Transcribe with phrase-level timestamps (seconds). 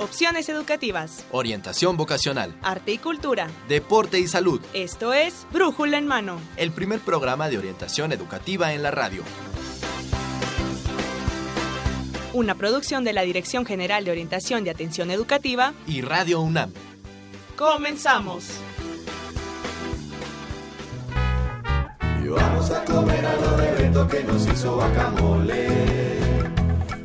[0.00, 1.26] Opciones educativas.
[1.30, 2.56] Orientación vocacional.
[2.62, 3.48] Arte y cultura.
[3.68, 4.58] Deporte y salud.
[4.72, 6.40] Esto es Brújula en Mano.
[6.56, 9.22] El primer programa de orientación educativa en la radio.
[12.32, 16.72] Una producción de la Dirección General de Orientación de Atención Educativa y Radio UNAM.
[17.54, 18.46] Comenzamos.
[22.24, 25.68] Y vamos a comer algo de Beto que nos hizo guacamole.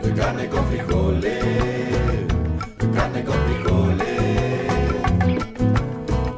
[0.02, 2.25] De carne con frijoles.
[2.95, 4.72] Carne con frijoles.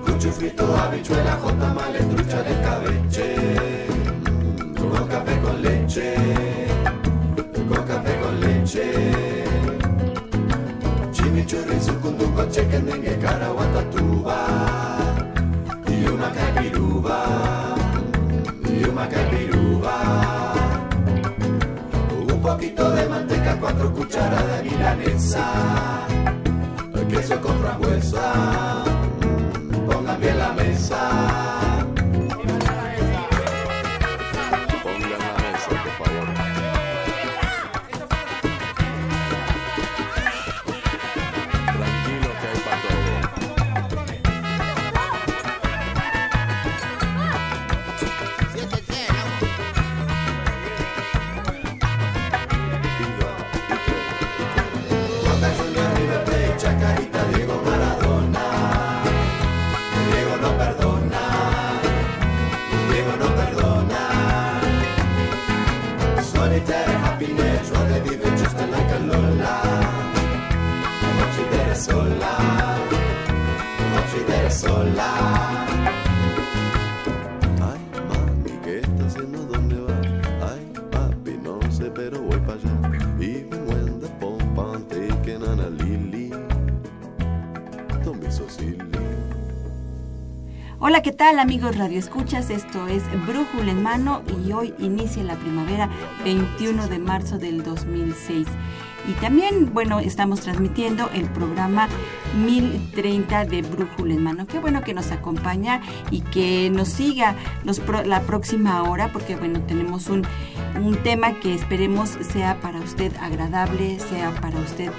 [0.04, 3.36] Cucho frito, habichuela, tamales, trucha de cabeche.
[4.76, 6.16] Con café con leche.
[7.70, 9.44] Con café con leche.
[11.12, 14.40] Chimichurri, sucunduco, chequendengue, caraguatatuba.
[15.88, 17.76] Y una caipiruba
[18.68, 20.54] y una capiruba.
[22.34, 25.98] Un poquito de manteca, cuatro cucharadas de milanesa.
[27.10, 28.84] Queso con frambuesa,
[29.88, 31.57] pongan bien la mesa.
[71.78, 72.38] Sola.
[73.98, 75.10] Oggi dere sola.
[77.62, 79.44] Ay, mami, ¿qué está haciendo?
[79.46, 80.02] ¿Dónde va?
[80.50, 82.74] Ay, papi, no sé, pero voy para allá.
[83.20, 86.32] Even when the pompa taken on a lily.
[88.04, 88.24] Don't.
[90.80, 92.50] Hola, ¿qué tal amigos Radio Escuchas?
[92.50, 95.90] Esto es Brújula en Mano y hoy inicia la primavera
[96.24, 98.48] 21 de marzo del 2006.
[99.08, 101.88] Y también, bueno, estamos transmitiendo el programa
[102.46, 104.48] 1030 de Brújula en Mano.
[104.48, 105.82] Qué bueno que nos acompaña
[106.12, 110.24] y que nos siga los la próxima hora porque, bueno, tenemos un,
[110.84, 114.92] un tema que esperemos sea para usted agradable, sea para usted,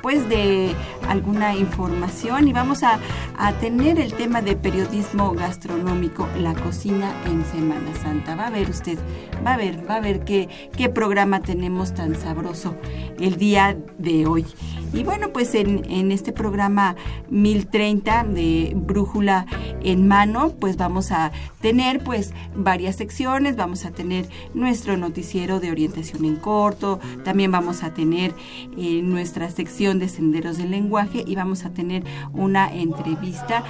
[0.00, 0.72] pues, de
[1.08, 2.46] alguna información.
[2.46, 3.00] Y vamos a,
[3.36, 8.36] a tener el tema de periodismo gastronómico, la cocina en Semana Santa.
[8.36, 8.96] Va a ver usted,
[9.44, 12.76] va a ver, va a ver qué, qué programa tenemos tan sabroso
[13.18, 14.44] el día de hoy.
[14.92, 16.94] Y bueno, pues en, en este programa
[17.30, 19.46] 1030 de Brújula
[19.82, 25.70] en Mano, pues vamos a tener pues varias secciones, vamos a tener nuestro noticiero de
[25.70, 28.34] orientación en corto, también vamos a tener
[28.76, 33.64] eh, nuestra sección de senderos del lenguaje y vamos a tener una entrevista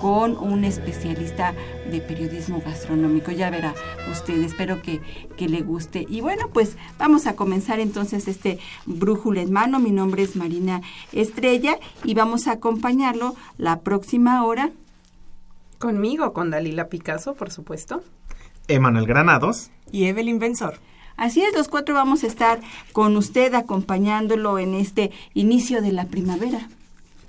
[0.00, 1.54] con un especialista
[1.90, 3.30] de periodismo gastronómico.
[3.30, 3.74] Ya verá
[4.10, 5.00] usted, espero que,
[5.36, 6.06] que le guste.
[6.08, 9.78] Y bueno, pues vamos a comenzar entonces este brújula en mano.
[9.78, 10.80] Mi nombre es Marina
[11.12, 14.70] Estrella y vamos a acompañarlo la próxima hora.
[15.78, 18.02] Conmigo, con Dalila Picasso, por supuesto.
[18.68, 19.70] Emanuel Granados.
[19.90, 20.78] Y Evelyn Benzor.
[21.16, 22.60] Así es, los cuatro vamos a estar
[22.92, 26.68] con usted acompañándolo en este inicio de la primavera.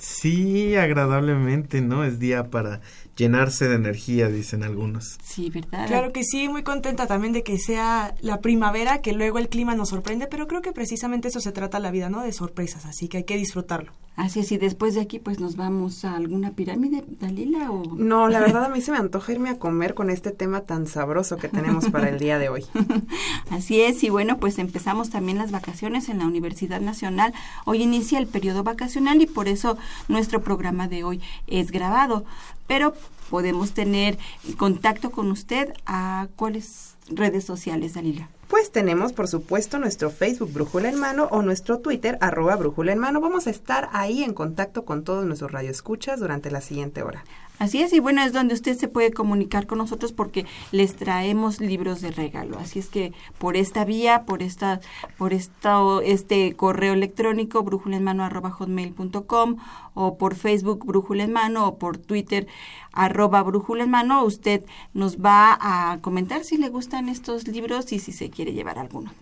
[0.01, 2.03] Sí, agradablemente, ¿no?
[2.03, 2.81] Es día para
[3.15, 5.19] llenarse de energía, dicen algunos.
[5.23, 5.85] Sí, ¿verdad?
[5.85, 9.75] Claro que sí, muy contenta también de que sea la primavera, que luego el clima
[9.75, 12.23] nos sorprende, pero creo que precisamente eso se trata la vida, ¿no?
[12.23, 13.91] De sorpresas, así que hay que disfrutarlo.
[14.17, 17.95] Así es, y después de aquí pues nos vamos a alguna pirámide, Dalila, o...
[17.95, 20.85] No, la verdad a mí se me antoja irme a comer con este tema tan
[20.85, 22.65] sabroso que tenemos para el día de hoy.
[23.49, 27.33] Así es, y bueno, pues empezamos también las vacaciones en la Universidad Nacional.
[27.65, 29.77] Hoy inicia el periodo vacacional y por eso
[30.09, 32.25] nuestro programa de hoy es grabado.
[32.67, 32.93] Pero
[33.31, 34.19] podemos tener
[34.57, 38.29] contacto con usted a cuáles redes sociales, Dalila.
[38.49, 42.99] Pues tenemos, por supuesto, nuestro Facebook Brújula en Mano o nuestro Twitter arroba Brújula en
[42.99, 43.21] Mano.
[43.21, 47.23] Vamos a estar ahí en contacto con todos nuestros radioescuchas durante la siguiente hora.
[47.61, 51.61] Así es, y bueno, es donde usted se puede comunicar con nosotros porque les traemos
[51.61, 52.57] libros de regalo.
[52.57, 54.79] Así es que por esta vía, por esta,
[55.15, 59.57] por esta, este correo electrónico, brújulenmano.com
[59.93, 62.47] o por Facebook Brújula en Mano o por Twitter
[62.93, 64.65] arroba Brújula en Mano, usted
[64.95, 69.13] nos va a comentar si le gustan estos libros y si se quiere llevar alguno.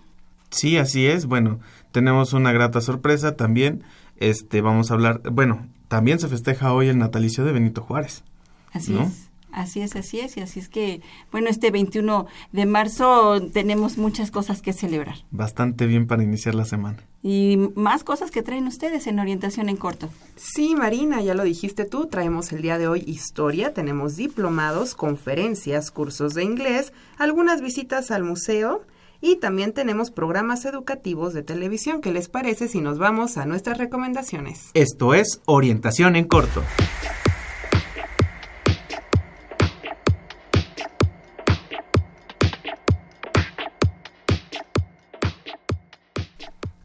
[0.50, 1.26] Sí, así es.
[1.26, 1.60] Bueno,
[1.92, 3.84] tenemos una grata sorpresa también.
[4.16, 8.24] Este, vamos a hablar, bueno, también se festeja hoy el natalicio de Benito Juárez.
[8.72, 9.04] Así ¿no?
[9.04, 9.30] es.
[9.52, 11.02] Así es, así es, y así es que,
[11.32, 15.16] bueno, este 21 de marzo tenemos muchas cosas que celebrar.
[15.32, 16.98] Bastante bien para iniciar la semana.
[17.24, 20.10] Y más cosas que traen ustedes en orientación en corto.
[20.36, 25.90] Sí, Marina, ya lo dijiste tú, traemos el día de hoy historia, tenemos diplomados, conferencias,
[25.90, 28.84] cursos de inglés, algunas visitas al museo
[29.20, 32.02] y también tenemos programas educativos de televisión.
[32.02, 34.70] ¿Qué les parece si nos vamos a nuestras recomendaciones?
[34.76, 36.64] Esto es orientación en corto.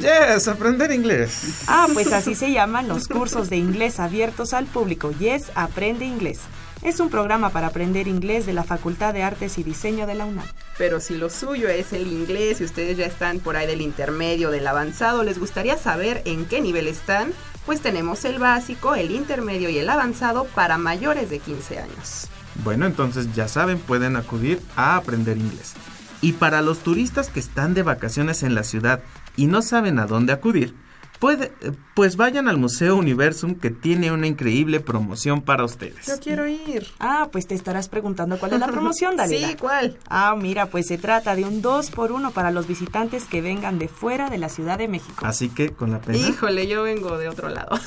[0.00, 1.62] Yes, aprender inglés.
[1.66, 5.12] Ah, pues así se llaman los cursos de inglés abiertos al público.
[5.12, 6.40] Yes, aprende inglés.
[6.82, 10.26] Es un programa para aprender inglés de la Facultad de Artes y Diseño de la
[10.26, 10.44] UNAM.
[10.76, 14.50] Pero si lo suyo es el inglés y ustedes ya están por ahí del intermedio,
[14.50, 17.32] del avanzado, les gustaría saber en qué nivel están,
[17.66, 22.28] pues tenemos el básico, el intermedio y el avanzado para mayores de 15 años.
[22.64, 25.74] Bueno, entonces ya saben, pueden acudir a aprender inglés.
[26.20, 29.02] Y para los turistas que están de vacaciones en la ciudad
[29.36, 30.76] y no saben a dónde acudir,
[31.18, 31.52] puede,
[31.94, 36.06] pues vayan al Museo Universum que tiene una increíble promoción para ustedes.
[36.06, 36.86] Yo quiero ir.
[37.00, 39.48] Ah, pues te estarás preguntando cuál es la promoción, Dalila.
[39.48, 39.98] Sí, ¿cuál?
[40.08, 43.78] Ah, mira, pues se trata de un 2 por 1 para los visitantes que vengan
[43.78, 45.24] de fuera de la Ciudad de México.
[45.26, 46.18] Así que con la pena.
[46.18, 47.70] Híjole, yo vengo de otro lado.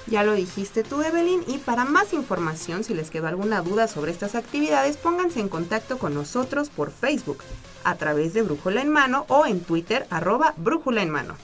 [0.07, 4.11] Ya lo dijiste tú, Evelyn, y para más información, si les quedó alguna duda sobre
[4.11, 7.39] estas actividades, pónganse en contacto con nosotros por Facebook,
[7.83, 11.35] a través de Brújula en Mano o en Twitter, arroba Brújula en Mano.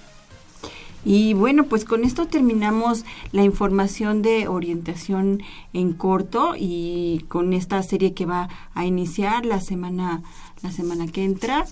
[1.06, 5.44] Y bueno, pues con esto terminamos la información de orientación
[5.74, 10.22] en corto y con esta serie que va a iniciar la semana
[10.64, 11.66] la semana que entra.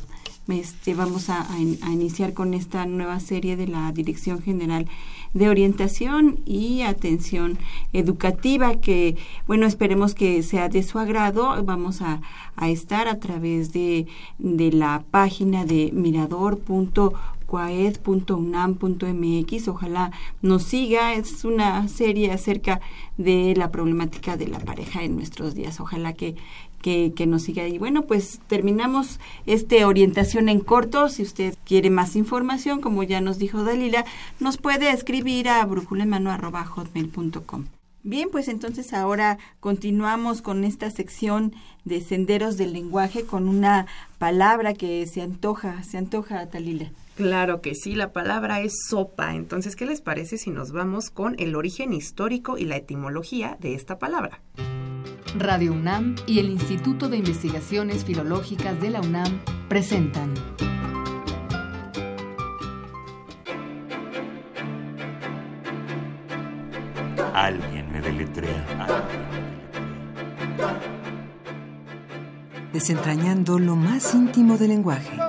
[0.47, 4.85] este, vamos a, iniciar con esta nueva serie de la Dirección General
[5.33, 7.57] de Orientación y Atención
[7.93, 9.15] Educativa, que,
[9.47, 11.63] bueno, esperemos que sea de su agrado.
[11.63, 12.21] Vamos a,
[12.67, 14.07] estar a través de,
[14.37, 15.91] de la página de
[17.51, 19.67] mirador.coaed.unam.mx.
[19.67, 21.13] Ojalá nos siga.
[21.13, 22.81] Es una serie acerca
[23.17, 25.79] de la problemática de la pareja en nuestros días.
[25.79, 26.35] Ojalá que
[26.81, 27.67] que, nos siga.
[27.67, 31.09] Y bueno, pues terminamos esta orientación en corto.
[31.09, 34.05] Si usted quiere más información, como ya nos dijo Dalila,
[34.39, 37.65] nos puede escribir a brujulemano.hotmail.com.
[38.03, 41.53] Bien, pues entonces ahora continuamos con esta sección
[41.85, 43.85] de senderos del lenguaje con una
[44.17, 46.89] palabra que se antoja, se antoja, Talila.
[47.21, 49.35] Claro que sí, la palabra es sopa.
[49.35, 53.75] Entonces, ¿qué les parece si nos vamos con el origen histórico y la etimología de
[53.75, 54.41] esta palabra?
[55.37, 60.33] Radio UNAM y el Instituto de Investigaciones Filológicas de la UNAM presentan
[67.35, 68.65] Alguien me deletrea.
[72.73, 75.21] Desentrañando lo más íntimo del lenguaje.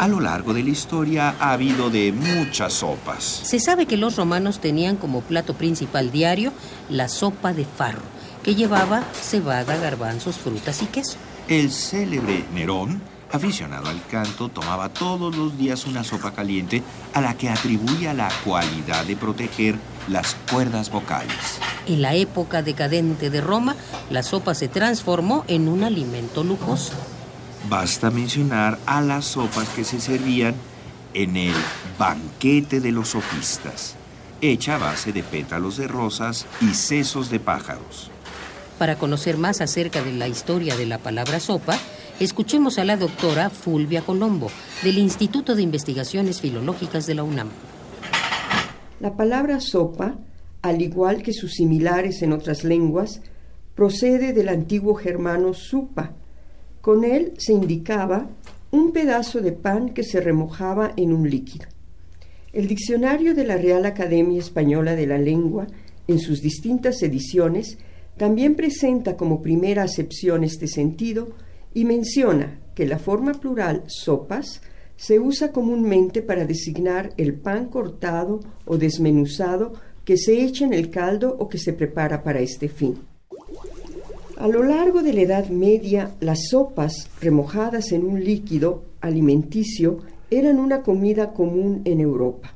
[0.00, 3.22] A lo largo de la historia ha habido de muchas sopas.
[3.22, 6.54] Se sabe que los romanos tenían como plato principal diario
[6.88, 8.00] la sopa de farro,
[8.42, 11.18] que llevaba cebada, garbanzos, frutas y queso.
[11.48, 17.34] El célebre Nerón, aficionado al canto, tomaba todos los días una sopa caliente a la
[17.34, 19.76] que atribuía la cualidad de proteger
[20.08, 21.60] las cuerdas vocales.
[21.86, 23.76] En la época decadente de Roma,
[24.08, 26.94] la sopa se transformó en un alimento lujoso.
[27.68, 30.54] Basta mencionar a las sopas que se servían
[31.14, 31.54] en el
[31.98, 33.96] banquete de los sofistas,
[34.40, 38.10] hecha a base de pétalos de rosas y sesos de pájaros.
[38.78, 41.76] Para conocer más acerca de la historia de la palabra sopa,
[42.18, 44.50] escuchemos a la doctora Fulvia Colombo,
[44.82, 47.48] del Instituto de Investigaciones Filológicas de la UNAM.
[49.00, 50.16] La palabra sopa,
[50.62, 53.20] al igual que sus similares en otras lenguas,
[53.74, 56.12] procede del antiguo germano supa,
[56.80, 58.30] con él se indicaba
[58.70, 61.66] un pedazo de pan que se remojaba en un líquido.
[62.52, 65.66] El diccionario de la Real Academia Española de la Lengua,
[66.08, 67.78] en sus distintas ediciones,
[68.16, 71.28] también presenta como primera acepción este sentido
[71.72, 74.62] y menciona que la forma plural sopas
[74.96, 79.72] se usa comúnmente para designar el pan cortado o desmenuzado
[80.04, 83.09] que se echa en el caldo o que se prepara para este fin.
[84.40, 89.98] A lo largo de la Edad Media, las sopas remojadas en un líquido alimenticio
[90.30, 92.54] eran una comida común en Europa.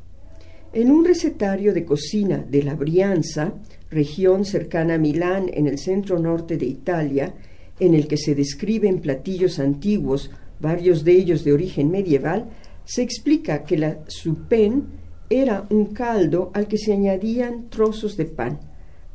[0.73, 3.53] En un recetario de cocina de la Brianza,
[3.91, 7.35] región cercana a Milán en el centro norte de Italia,
[7.79, 12.47] en el que se describen platillos antiguos, varios de ellos de origen medieval,
[12.87, 14.85] se explica que la supen
[15.29, 18.74] era un caldo al que se añadían trozos de pan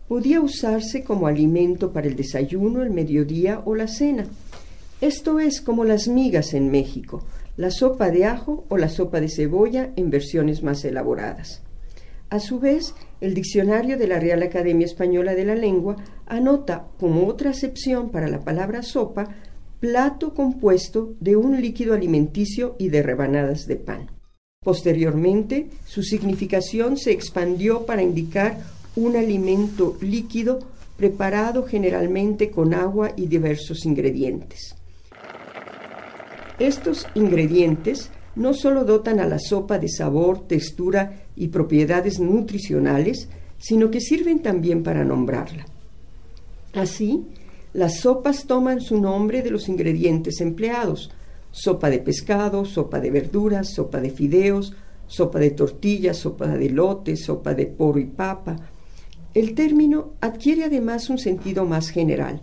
[0.09, 4.25] podía usarse como alimento para el desayuno, el mediodía o la cena.
[5.01, 7.23] Esto es como las migas en México,
[7.57, 11.61] la sopa de ajo o la sopa de cebolla en versiones más elaboradas.
[12.31, 17.27] A su vez, el diccionario de la Real Academia Española de la Lengua anota como
[17.27, 19.29] otra acepción para la palabra sopa
[19.79, 24.09] plato compuesto de un líquido alimenticio y de rebanadas de pan.
[24.63, 28.57] Posteriormente, su significación se expandió para indicar
[28.99, 30.59] un alimento líquido
[30.97, 34.75] preparado generalmente con agua y diversos ingredientes.
[36.59, 43.89] Estos ingredientes no solo dotan a la sopa de sabor, textura y propiedades nutricionales, sino
[43.89, 45.65] que sirven también para nombrarla.
[46.73, 47.25] Así,
[47.73, 51.11] las sopas toman su nombre de los ingredientes empleados,
[51.51, 54.73] sopa de pescado, sopa de verduras, sopa de fideos,
[55.07, 58.57] sopa de tortillas, sopa de lote, sopa de poro y papa,
[59.39, 62.41] el término adquiere además un sentido más general.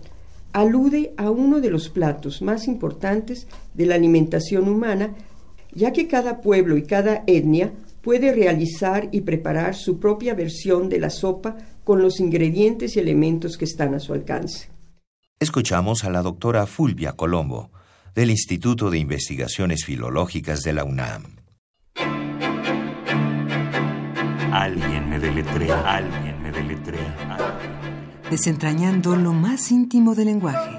[0.53, 5.15] Alude a uno de los platos más importantes de la alimentación humana,
[5.73, 11.01] ya que cada pueblo y cada etnia puede realizar y preparar su propia versión de
[11.01, 14.71] la sopa con los ingredientes y elementos que están a su alcance.
[15.39, 17.71] Escuchamos a la doctora Fulvia Colombo,
[18.15, 21.37] del Instituto de Investigaciones Filológicas de la UNAM.
[24.51, 26.26] Alguien me deletrea, alguien
[28.31, 30.79] Desentrañando lo más íntimo del lenguaje.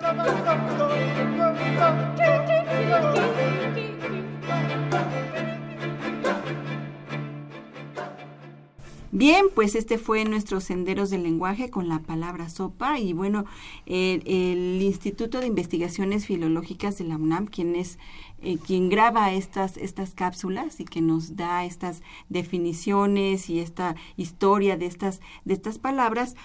[9.17, 13.45] Bien, pues este fue nuestro Senderos del Lenguaje con la palabra sopa y bueno,
[13.87, 17.97] el, el Instituto de Investigaciones Filológicas de la UNAM, quien es
[18.41, 24.77] eh, quien graba estas estas cápsulas y que nos da estas definiciones y esta historia
[24.77, 26.35] de estas de estas palabras,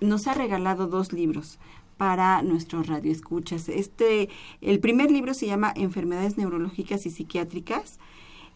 [0.00, 1.58] nos ha regalado dos libros
[1.96, 3.68] para nuestros radioescuchas.
[3.68, 4.28] Este
[4.60, 7.98] el primer libro se llama Enfermedades neurológicas y psiquiátricas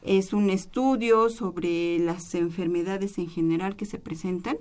[0.05, 4.59] es un estudio sobre las enfermedades en general que se presentan.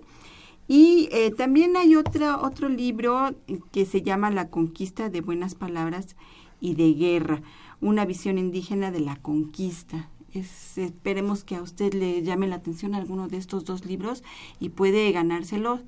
[0.67, 3.35] Y eh, también hay otra, otro libro
[3.73, 6.15] que se llama La conquista de buenas palabras
[6.61, 7.41] y de guerra,
[7.83, 10.09] una visión indígena de la conquista.
[10.33, 14.23] esperemos que a usted le llame la atención alguno de estos dos libros
[14.59, 15.81] y puede ganárselos.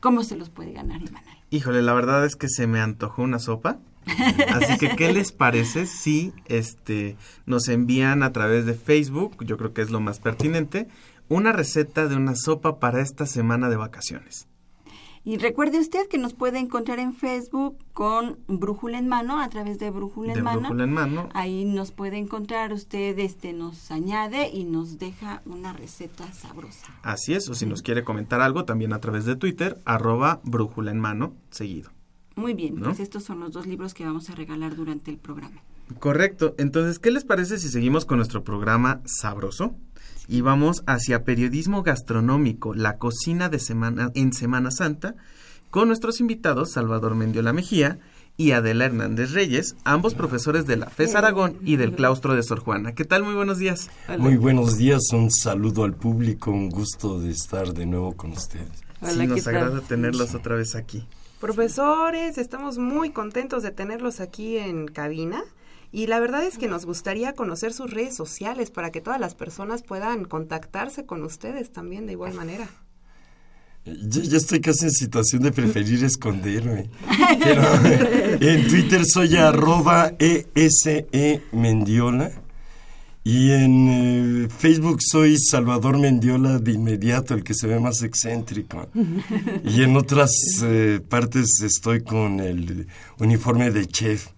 [0.00, 1.36] ¿Cómo se los puede ganar, Imanol?
[1.50, 3.78] Híjole, la verdad es que se me antojó una sopa.
[4.48, 7.16] Así que, ¿qué les parece si este,
[7.46, 10.88] nos envían a través de Facebook, yo creo que es lo más pertinente,
[11.28, 14.48] una receta de una sopa para esta semana de vacaciones?
[15.24, 19.78] Y recuerde usted que nos puede encontrar en Facebook con Brújula en Mano, a través
[19.78, 20.60] de Brújula en, mano.
[20.60, 21.28] Brújula en Mano.
[21.32, 26.92] Ahí nos puede encontrar usted, este nos añade y nos deja una receta sabrosa.
[27.02, 30.90] Así es, o si nos quiere comentar algo, también a través de Twitter, arroba Brújula
[30.90, 31.92] en Mano, seguido.
[32.34, 35.62] Muy bien, pues estos son los dos libros que vamos a regalar durante el programa.
[35.98, 36.54] Correcto.
[36.58, 39.76] Entonces, ¿qué les parece si seguimos con nuestro programa sabroso?
[40.28, 45.14] Y vamos hacia periodismo gastronómico, la cocina de semana en Semana Santa,
[45.70, 47.98] con nuestros invitados Salvador Mendiola Mejía
[48.36, 52.60] y Adela Hernández Reyes, ambos profesores de la FES Aragón y del claustro de Sor
[52.60, 52.94] Juana.
[52.94, 53.24] ¿Qué tal?
[53.24, 53.90] Muy buenos días.
[54.18, 58.68] Muy buenos días, un saludo al público, un gusto de estar de nuevo con ustedes.
[59.02, 61.06] sí, nos agrada tenerlos otra vez aquí.
[61.40, 65.42] Profesores, estamos muy contentos de tenerlos aquí en cabina.
[65.92, 69.34] Y la verdad es que nos gustaría conocer sus redes sociales para que todas las
[69.34, 72.68] personas puedan contactarse con ustedes también de igual manera.
[73.84, 76.88] Yo estoy casi en situación de preferir esconderme.
[77.42, 77.62] Pero
[78.40, 82.30] en Twitter soy arroba ESE Mendiola.
[83.24, 83.88] Y en
[84.44, 88.88] eh, Facebook soy Salvador Mendiola de inmediato, el que se ve más excéntrico.
[89.64, 90.32] y en otras
[90.64, 94.28] eh, partes estoy con el uniforme de chef.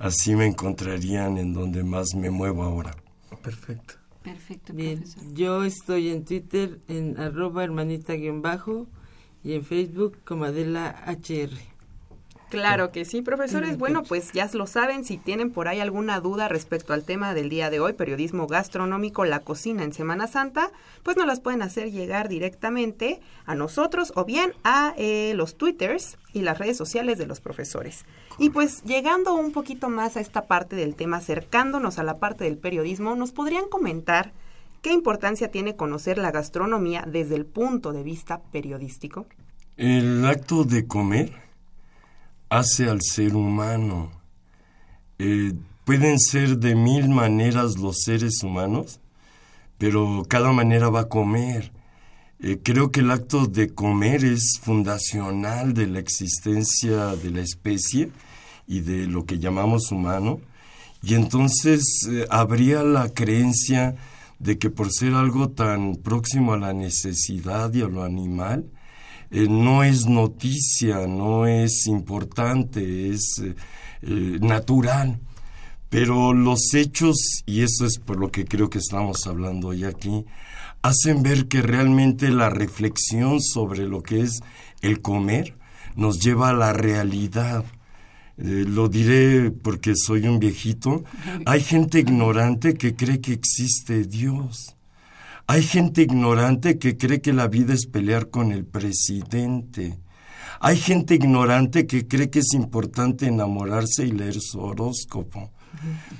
[0.00, 2.96] Así me encontrarían en donde más me muevo ahora.
[3.42, 3.94] Perfecto.
[4.22, 8.86] Perfecto, Bien, yo estoy en Twitter en arroba hermanita-bajo
[9.44, 11.50] y en Facebook como Adela HR.
[12.48, 13.76] Claro que sí, profesores.
[13.76, 17.48] Bueno, pues ya lo saben, si tienen por ahí alguna duda respecto al tema del
[17.48, 21.92] día de hoy, periodismo gastronómico, la cocina en Semana Santa, pues nos las pueden hacer
[21.92, 27.26] llegar directamente a nosotros o bien a eh, los twitters y las redes sociales de
[27.26, 28.04] los profesores.
[28.40, 32.44] Y pues llegando un poquito más a esta parte del tema, acercándonos a la parte
[32.44, 34.32] del periodismo, ¿nos podrían comentar
[34.80, 39.26] qué importancia tiene conocer la gastronomía desde el punto de vista periodístico?
[39.76, 41.34] El acto de comer
[42.48, 44.10] hace al ser humano.
[45.18, 45.52] Eh,
[45.84, 49.00] pueden ser de mil maneras los seres humanos,
[49.76, 51.72] pero cada manera va a comer.
[52.38, 58.10] Eh, creo que el acto de comer es fundacional de la existencia de la especie
[58.70, 60.40] y de lo que llamamos humano.
[61.02, 63.96] Y entonces eh, habría la creencia
[64.38, 68.70] de que por ser algo tan próximo a la necesidad y a lo animal,
[69.32, 75.18] eh, no es noticia, no es importante, es eh, natural.
[75.88, 80.24] Pero los hechos, y eso es por lo que creo que estamos hablando hoy aquí,
[80.82, 84.40] hacen ver que realmente la reflexión sobre lo que es
[84.80, 85.56] el comer
[85.96, 87.64] nos lleva a la realidad.
[88.40, 91.04] Lo diré porque soy un viejito.
[91.46, 94.76] Hay gente ignorante que cree que existe Dios.
[95.46, 99.98] Hay gente ignorante que cree que la vida es pelear con el presidente.
[100.60, 105.50] Hay gente ignorante que cree que es importante enamorarse y leer su horóscopo.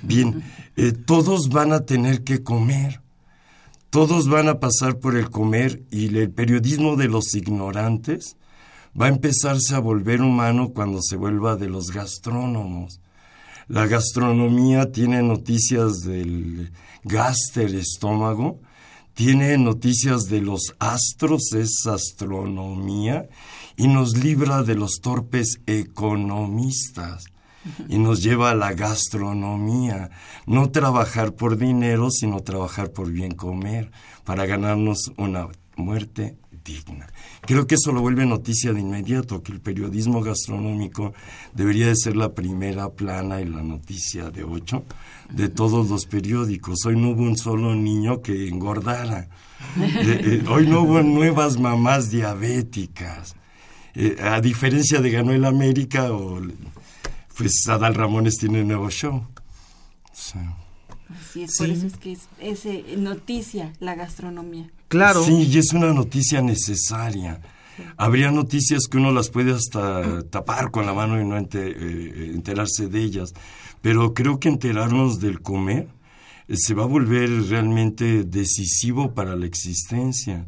[0.01, 0.43] Bien,
[0.75, 3.01] eh, todos van a tener que comer.
[3.89, 8.37] Todos van a pasar por el comer y el periodismo de los ignorantes
[8.99, 12.99] va a empezarse a volver humano cuando se vuelva de los gastrónomos.
[13.67, 16.71] La gastronomía tiene noticias del
[17.03, 18.59] gas del estómago,
[19.13, 23.29] tiene noticias de los astros, es astronomía,
[23.77, 27.25] y nos libra de los torpes economistas
[27.87, 30.09] y nos lleva a la gastronomía,
[30.45, 33.91] no trabajar por dinero, sino trabajar por bien comer,
[34.23, 37.07] para ganarnos una muerte digna.
[37.41, 41.13] Creo que eso lo vuelve noticia de inmediato, que el periodismo gastronómico
[41.53, 44.85] debería de ser la primera plana y la noticia de ocho
[45.31, 46.85] de todos los periódicos.
[46.85, 49.27] Hoy no hubo un solo niño que engordara.
[49.79, 53.35] Eh, eh, hoy no hubo nuevas mamás diabéticas.
[53.95, 56.41] Eh, a diferencia de Ganó el América, o,
[57.37, 59.25] pues Adal Ramones tiene un nuevo show.
[60.13, 60.39] Sí.
[61.09, 64.69] Así es, por eso es que es, es, noticia la gastronomía.
[64.91, 65.23] Claro.
[65.23, 67.39] Sí, y es una noticia necesaria.
[67.97, 72.31] Habría noticias que uno las puede hasta tapar con la mano y no ente- eh,
[72.35, 73.33] enterarse de ellas.
[73.81, 75.87] Pero creo que enterarnos del comer
[76.47, 80.45] eh, se va a volver realmente decisivo para la existencia.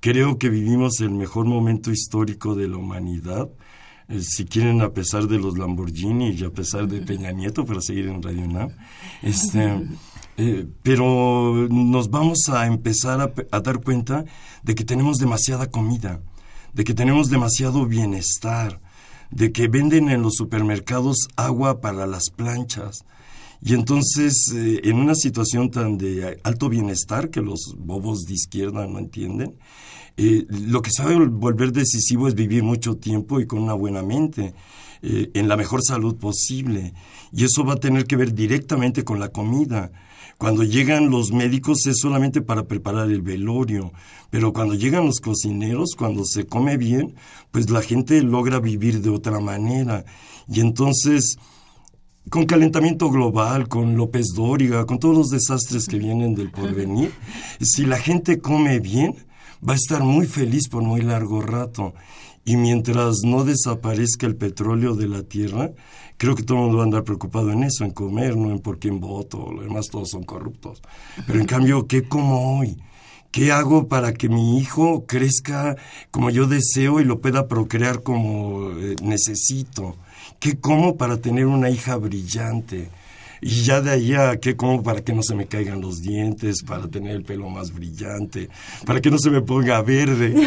[0.00, 3.48] Creo que vivimos el mejor momento histórico de la humanidad.
[4.08, 7.80] eh, si quieren, a pesar de los Lamborghini y a pesar de Peña Nieto, para
[7.80, 8.70] seguir en Radio UNAM.
[9.22, 9.82] Este,
[10.36, 14.24] eh, pero nos vamos a empezar a, dar cuenta
[14.62, 16.20] de que tenemos demasiada comida,
[16.74, 18.80] de que tenemos demasiado bienestar,
[19.30, 23.04] de que venden en los supermercados agua para las planchas.
[23.62, 28.86] Y entonces, eh, en una situación tan de alto bienestar que los bobos de izquierda
[28.86, 29.56] no entienden,
[30.18, 34.02] eh, lo que sabe vol- volver decisivo es vivir mucho tiempo y con una buena
[34.02, 34.54] mente,
[35.02, 36.92] eh, en la mejor salud posible.
[37.32, 39.90] Y eso va a tener que ver directamente con la comida.
[40.38, 43.92] Cuando llegan los médicos es solamente para preparar el velorio,
[44.28, 47.14] pero cuando llegan los cocineros, cuando se come bien,
[47.50, 50.04] pues la gente logra vivir de otra manera.
[50.46, 51.38] Y entonces,
[52.28, 57.12] con calentamiento global, con López Dóriga, con todos los desastres que vienen del porvenir,
[57.60, 59.14] si la gente come bien,
[59.66, 61.94] va a estar muy feliz por muy largo rato.
[62.46, 65.72] Y mientras no desaparezca el petróleo de la tierra,
[66.16, 68.60] creo que todo el mundo va a andar preocupado en eso, en comer, no en
[68.60, 70.80] por quién voto, lo demás todos son corruptos.
[71.26, 72.80] Pero en cambio, ¿qué como hoy?
[73.32, 75.76] ¿Qué hago para que mi hijo crezca
[76.12, 79.96] como yo deseo y lo pueda procrear como eh, necesito?
[80.38, 82.90] ¿Qué como para tener una hija brillante?
[83.40, 86.62] Y ya de ahí a qué como para que no se me caigan los dientes,
[86.62, 88.48] para tener el pelo más brillante,
[88.84, 90.34] para que no se me ponga verde.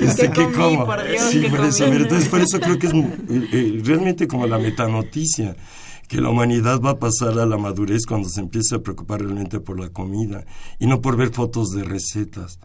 [0.00, 0.86] Este, ¿Qué ¿Qué comí, como?
[1.30, 1.96] Sí, qué por eso, comí?
[1.96, 5.56] entonces por eso creo que es eh, eh, realmente como la metanoticia
[6.08, 9.60] que la humanidad va a pasar a la madurez cuando se empiece a preocupar realmente
[9.60, 10.44] por la comida
[10.78, 12.58] y no por ver fotos de recetas.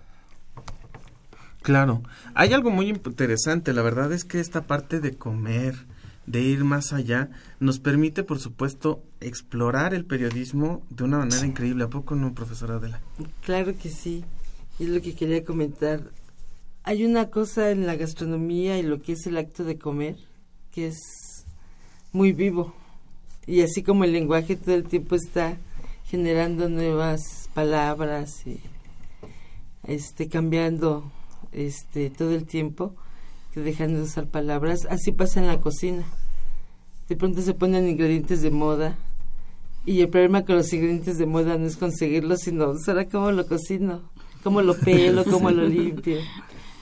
[1.62, 2.04] Claro,
[2.36, 5.88] hay algo muy interesante, la verdad es que esta parte de comer,
[6.30, 11.86] de ir más allá, nos permite, por supuesto, explorar el periodismo de una manera increíble.
[11.86, 13.02] ¿A poco no, profesora Adela?
[13.42, 14.24] Claro que sí.
[14.78, 16.12] Y es lo que quería comentar.
[16.84, 20.18] Hay una cosa en la gastronomía y lo que es el acto de comer
[20.72, 21.00] que es
[22.12, 22.76] muy vivo.
[23.48, 25.58] Y así como el lenguaje todo el tiempo está
[26.06, 28.60] generando nuevas palabras y
[29.84, 31.12] este cambiando
[31.52, 32.96] este todo el tiempo
[33.52, 36.06] que dejan de usar palabras, así pasa en la cocina.
[37.10, 38.98] De pronto se ponen ingredientes de moda
[39.86, 43.48] y el problema con los ingredientes de moda no es conseguirlos, sino ¿será cómo lo
[43.48, 44.02] cocino?
[44.44, 45.26] ¿Cómo lo pelo?
[45.26, 46.20] ¿Cómo lo limpio?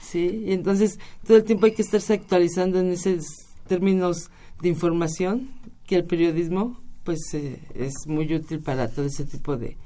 [0.02, 0.44] ¿Sí?
[0.46, 3.24] Y entonces todo el tiempo hay que estarse actualizando en esos
[3.66, 5.48] términos de información
[5.86, 9.78] que el periodismo pues eh, es muy útil para todo ese tipo de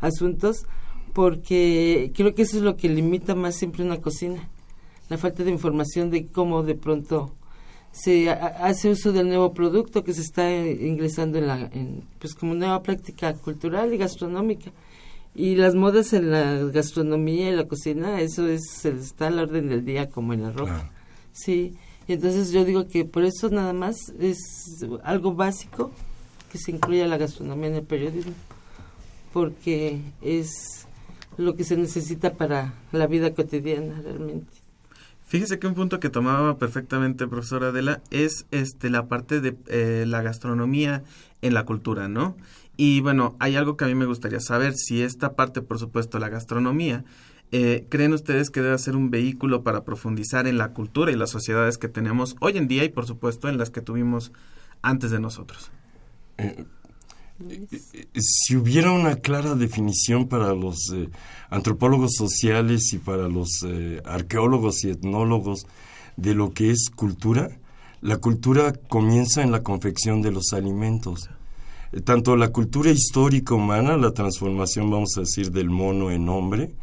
[0.00, 0.66] asuntos
[1.14, 4.50] porque creo que eso es lo que limita más siempre una cocina
[5.08, 7.32] la falta de información de cómo de pronto
[8.02, 12.02] se ha- hace uso del nuevo producto que se está eh, ingresando en la en,
[12.18, 14.70] pues como nueva práctica cultural y gastronómica.
[15.34, 19.68] Y las modas en la gastronomía y la cocina eso es está a la orden
[19.68, 20.90] del día como en la ropa.
[21.32, 21.74] Sí.
[22.08, 24.38] Y entonces yo digo que por eso nada más es
[25.02, 25.90] algo básico
[26.52, 28.32] que se incluya la gastronomía en el periodismo
[29.32, 30.86] porque es
[31.36, 34.52] lo que se necesita para la vida cotidiana realmente
[35.26, 40.04] Fíjese que un punto que tomaba perfectamente profesora Adela es este la parte de eh,
[40.06, 41.02] la gastronomía
[41.42, 42.36] en la cultura, ¿no?
[42.76, 46.20] Y bueno, hay algo que a mí me gustaría saber, si esta parte, por supuesto,
[46.20, 47.04] la gastronomía,
[47.50, 51.30] eh, ¿creen ustedes que debe ser un vehículo para profundizar en la cultura y las
[51.30, 54.30] sociedades que tenemos hoy en día y, por supuesto, en las que tuvimos
[54.80, 55.72] antes de nosotros?
[58.14, 61.08] Si hubiera una clara definición para los eh,
[61.50, 65.66] antropólogos sociales y para los eh, arqueólogos y etnólogos
[66.16, 67.50] de lo que es cultura,
[68.00, 71.28] la cultura comienza en la confección de los alimentos.
[71.92, 76.74] Eh, Tanto la cultura histórica humana, la transformación, vamos a decir, del mono en hombre,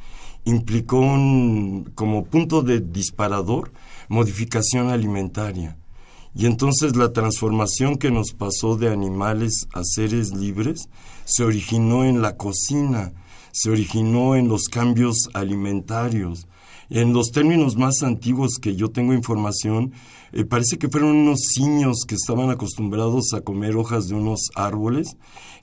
[0.46, 3.72] implicó un, como punto de disparador
[4.10, 5.78] modificación alimentaria.
[6.36, 10.90] Y entonces la transformación que nos pasó de animales a seres libres
[11.26, 13.14] se originó en la cocina,
[13.52, 16.48] se originó en los cambios alimentarios,
[16.90, 19.94] En los términos más antiguos que yo tengo información,
[20.32, 25.16] eh, parece que fueron unos niños que estaban acostumbrados a comer hojas de unos árboles,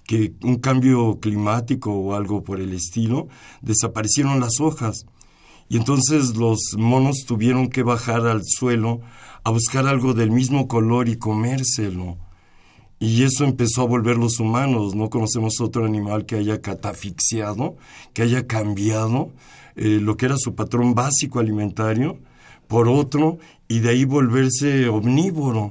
[0.05, 3.29] que un cambio climático o algo por el estilo,
[3.61, 5.07] desaparecieron las hojas.
[5.69, 9.01] Y entonces los monos tuvieron que bajar al suelo
[9.45, 12.19] a buscar algo del mismo color y comérselo.
[12.99, 14.95] Y eso empezó a volverlos humanos.
[14.95, 17.77] No conocemos otro animal que haya catafixiado,
[18.13, 19.33] que haya cambiado
[19.77, 22.19] eh, lo que era su patrón básico alimentario
[22.69, 25.71] por otro y de ahí volverse omnívoro.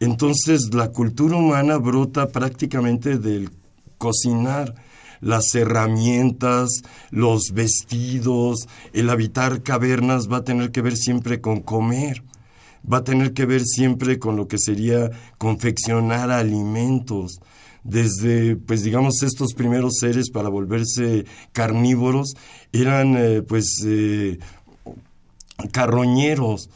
[0.00, 3.50] Entonces la cultura humana brota prácticamente del
[3.98, 4.74] cocinar
[5.20, 12.22] las herramientas, los vestidos, el habitar cavernas va a tener que ver siempre con comer,
[12.90, 17.40] va a tener que ver siempre con lo que sería confeccionar alimentos.
[17.82, 22.34] Desde, pues digamos, estos primeros seres para volverse carnívoros
[22.72, 24.38] eran, eh, pues, eh,
[25.70, 26.70] carroñeros,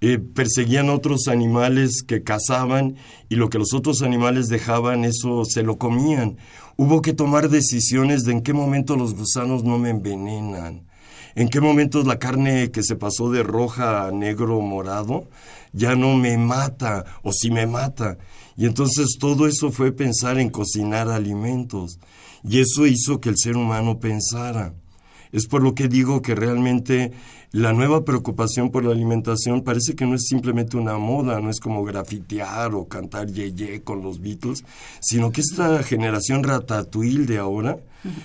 [0.00, 2.96] eh, perseguían otros animales que cazaban
[3.28, 6.36] y lo que los otros animales dejaban, eso se lo comían.
[6.76, 10.86] Hubo que tomar decisiones de en qué momento los gusanos no me envenenan,
[11.34, 15.28] en qué momento la carne que se pasó de roja a negro morado
[15.72, 18.16] ya no me mata o si me mata.
[18.56, 21.98] Y entonces todo eso fue pensar en cocinar alimentos
[22.44, 24.74] y eso hizo que el ser humano pensara.
[25.32, 27.12] Es por lo que digo que realmente
[27.54, 31.60] la nueva preocupación por la alimentación parece que no es simplemente una moda, no es
[31.60, 34.64] como grafitear o cantar yeye con los Beatles,
[35.00, 37.78] sino que esta generación ratatouille de ahora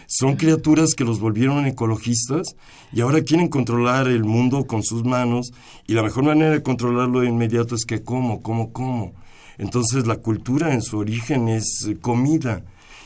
[0.08, 2.56] son criaturas que los volvieron ecologistas
[2.92, 5.52] y ahora quieren controlar el mundo con sus manos
[5.86, 9.14] y la mejor manera de controlarlo de inmediato es que como, como, como.
[9.60, 12.64] Entonces la cultura en su origen es eh, comida.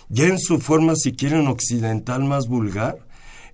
[0.08, 3.00] Ya en su forma, si quieren, occidental más vulgar,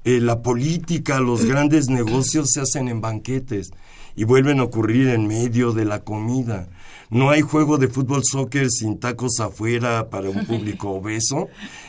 [0.09, 3.71] eh, la política, los grandes negocios se hacen en banquetes
[4.15, 6.67] y vuelven a ocurrir en medio de la comida.
[7.11, 11.47] No hay juego de fútbol soccer sin tacos afuera para un público obeso,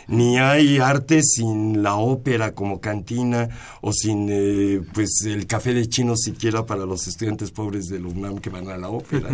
[0.08, 3.48] ni hay arte sin la ópera como cantina
[3.80, 8.38] o sin eh, pues el café de chino siquiera para los estudiantes pobres del UNAM
[8.38, 9.28] que van a la ópera.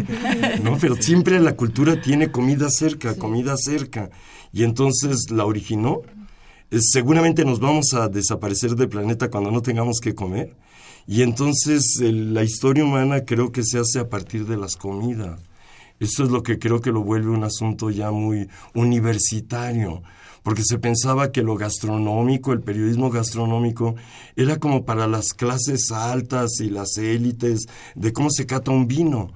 [0.62, 4.10] No, pero siempre la cultura tiene comida cerca, comida cerca
[4.52, 6.02] y entonces la originó
[6.70, 10.54] seguramente nos vamos a desaparecer del planeta cuando no tengamos que comer.
[11.06, 15.40] Y entonces la historia humana creo que se hace a partir de las comidas.
[16.00, 20.02] Eso es lo que creo que lo vuelve un asunto ya muy universitario,
[20.42, 23.94] porque se pensaba que lo gastronómico, el periodismo gastronómico,
[24.34, 29.32] era como para las clases altas y las élites de cómo se cata un vino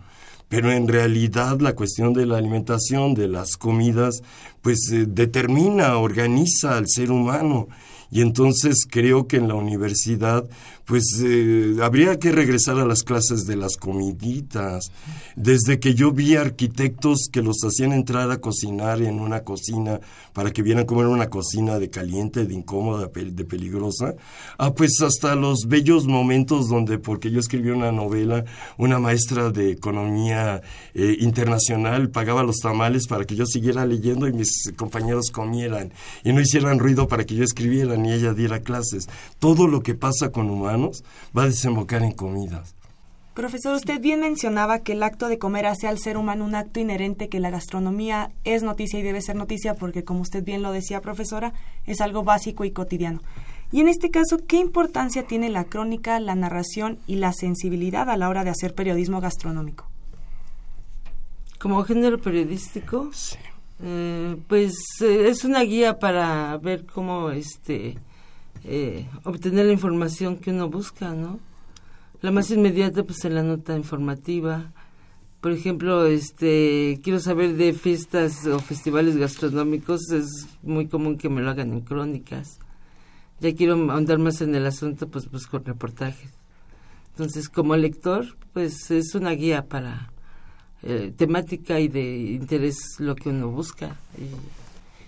[0.51, 4.25] pero en realidad la cuestión de la alimentación, de las comidas,
[4.61, 7.69] pues eh, determina, organiza al ser humano.
[8.11, 10.51] Y entonces creo que en la universidad
[10.90, 14.90] pues eh, habría que regresar a las clases de las comiditas.
[15.37, 20.00] Desde que yo vi arquitectos que los hacían entrar a cocinar en una cocina
[20.33, 24.16] para que vieran cómo era una cocina de caliente, de incómoda, de peligrosa,
[24.59, 28.44] ah, pues hasta los bellos momentos donde, porque yo escribí una novela,
[28.76, 30.61] una maestra de economía
[30.94, 35.92] eh, internacional pagaba los tamales para que yo siguiera leyendo y mis compañeros comieran
[36.24, 39.09] y no hicieran ruido para que yo escribiera ni ella diera clases.
[39.38, 40.80] Todo lo que pasa con humanos
[41.37, 42.75] va a desembocar en comidas.
[43.35, 46.81] Profesor, usted bien mencionaba que el acto de comer hace al ser humano un acto
[46.81, 50.73] inherente, que la gastronomía es noticia y debe ser noticia porque, como usted bien lo
[50.73, 51.55] decía, profesora,
[51.87, 53.23] es algo básico y cotidiano.
[53.73, 58.16] Y en este caso, ¿qué importancia tiene la crónica, la narración y la sensibilidad a
[58.16, 59.87] la hora de hacer periodismo gastronómico?
[61.61, 63.11] Como género periodístico,
[63.83, 67.97] eh, pues eh, es una guía para ver cómo este
[68.64, 71.38] eh, obtener la información que uno busca, ¿no?
[72.23, 74.73] La más inmediata, pues, es la nota informativa.
[75.40, 81.40] Por ejemplo, este, quiero saber de fiestas o festivales gastronómicos, es muy común que me
[81.40, 82.59] lo hagan en crónicas.
[83.40, 86.31] Ya quiero andar más en el asunto, pues busco reportajes.
[87.12, 90.12] Entonces, como lector, pues es una guía para
[90.83, 93.96] eh, temática y de interés lo que uno busca.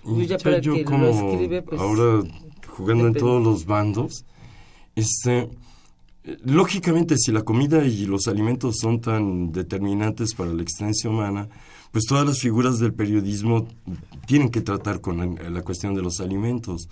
[0.07, 2.23] Y, ya, para que lo escribe, pues, ahora
[2.73, 4.25] jugando en todos los bandos.
[4.95, 5.49] Este,
[6.45, 11.49] lógicamente, si la comida y los alimentos son tan determinantes para la existencia humana,
[11.91, 13.69] pues todas las figuras del periodismo
[14.27, 16.89] tienen que tratar con la, cuestión de los alimentos.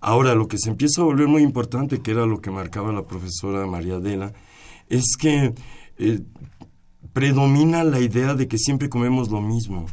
[0.00, 3.06] Ahora, lo que se empieza a volver muy importante, que era lo que marcaba la
[3.06, 4.32] profesora María Adela,
[4.88, 5.54] es que
[5.98, 6.20] eh,
[7.12, 9.86] predomina la idea de que siempre comemos lo mismo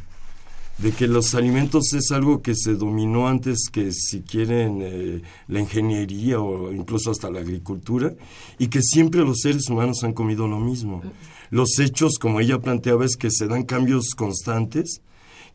[0.82, 5.60] de que los alimentos es algo que se dominó antes que si quieren eh, la
[5.60, 8.14] ingeniería o incluso hasta la agricultura
[8.58, 11.02] y que siempre los seres humanos han comido lo mismo.
[11.50, 15.02] Los hechos, como ella planteaba, es que se dan cambios constantes,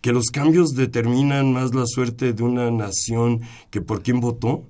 [0.02, 4.64] que los cambios determinan más la suerte de una nación que por quién votó.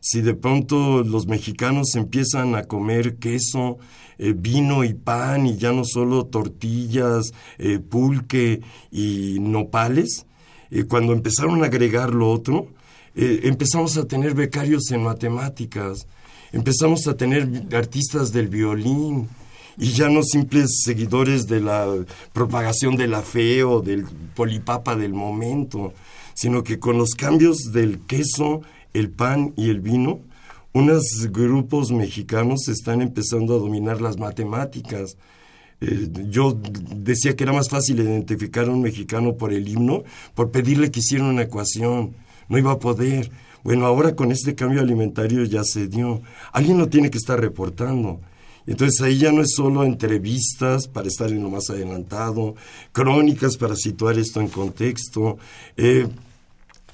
[0.00, 3.78] Si de pronto los mexicanos empiezan a comer queso,
[4.18, 10.26] eh, vino y pan y ya no solo tortillas, eh, pulque y nopales,
[10.70, 12.68] eh, cuando empezaron a agregar lo otro,
[13.20, 16.06] empezamos a tener becarios en matemáticas,
[16.52, 19.28] empezamos a tener artistas del violín,
[19.78, 21.86] y ya no simples seguidores de la
[22.32, 25.94] propagación de la fe o del polipapa del momento,
[26.34, 28.62] sino que con los cambios del queso,
[28.94, 30.20] el pan y el vino,
[30.72, 35.16] unos grupos mexicanos están empezando a dominar las matemáticas.
[35.80, 36.58] Eh, yo
[36.94, 41.00] decía que era más fácil identificar a un mexicano por el himno, por pedirle que
[41.00, 42.14] hiciera una ecuación.
[42.48, 43.30] No iba a poder.
[43.64, 46.22] Bueno, ahora con este cambio alimentario ya se dio.
[46.52, 48.20] Alguien lo tiene que estar reportando.
[48.68, 52.54] Entonces ahí ya no es solo entrevistas para estar en lo más adelantado,
[52.92, 55.38] crónicas para situar esto en contexto,
[55.78, 56.06] eh,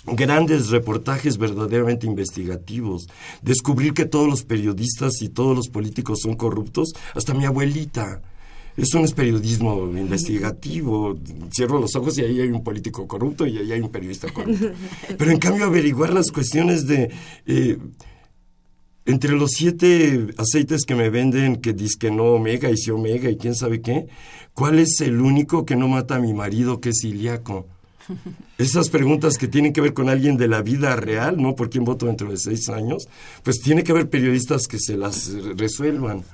[0.06, 3.08] grandes reportajes verdaderamente investigativos,
[3.42, 8.22] descubrir que todos los periodistas y todos los políticos son corruptos, hasta mi abuelita.
[8.76, 11.16] Eso no es periodismo investigativo.
[11.54, 14.72] Cierro los ojos y ahí hay un político corrupto y ahí hay un periodista corrupto.
[15.16, 17.10] Pero en cambio averiguar las cuestiones de...
[17.46, 17.78] Eh,
[19.06, 23.36] entre los siete aceites que me venden, que que no omega y si omega y
[23.36, 24.08] quién sabe qué,
[24.54, 27.68] ¿cuál es el único que no mata a mi marido que es ilíaco?
[28.58, 31.54] Esas preguntas que tienen que ver con alguien de la vida real, ¿no?
[31.54, 33.08] ¿Por quién voto dentro de seis años?
[33.42, 36.24] Pues tiene que haber periodistas que se las resuelvan.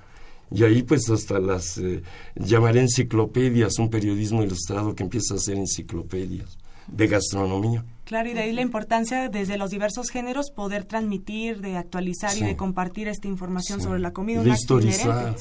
[0.52, 2.02] Y ahí pues hasta las eh,
[2.34, 7.84] llamaré enciclopedias, un periodismo ilustrado que empieza a ser enciclopedias de gastronomía.
[8.04, 12.42] Claro, y de ahí la importancia desde los diversos géneros poder transmitir, de actualizar y
[12.42, 14.42] de compartir esta información sobre la comida.
[14.42, 15.36] De historizar.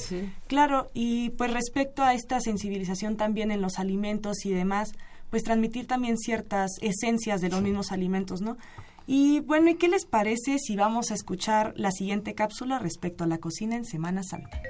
[0.46, 4.92] Claro, y pues respecto a esta sensibilización también en los alimentos y demás,
[5.30, 8.58] pues transmitir también ciertas esencias de los mismos alimentos, ¿no?
[9.12, 13.28] Y bueno, ¿y qué les parece si vamos a escuchar la siguiente cápsula respecto a
[13.28, 14.62] la cocina en Semana Santa?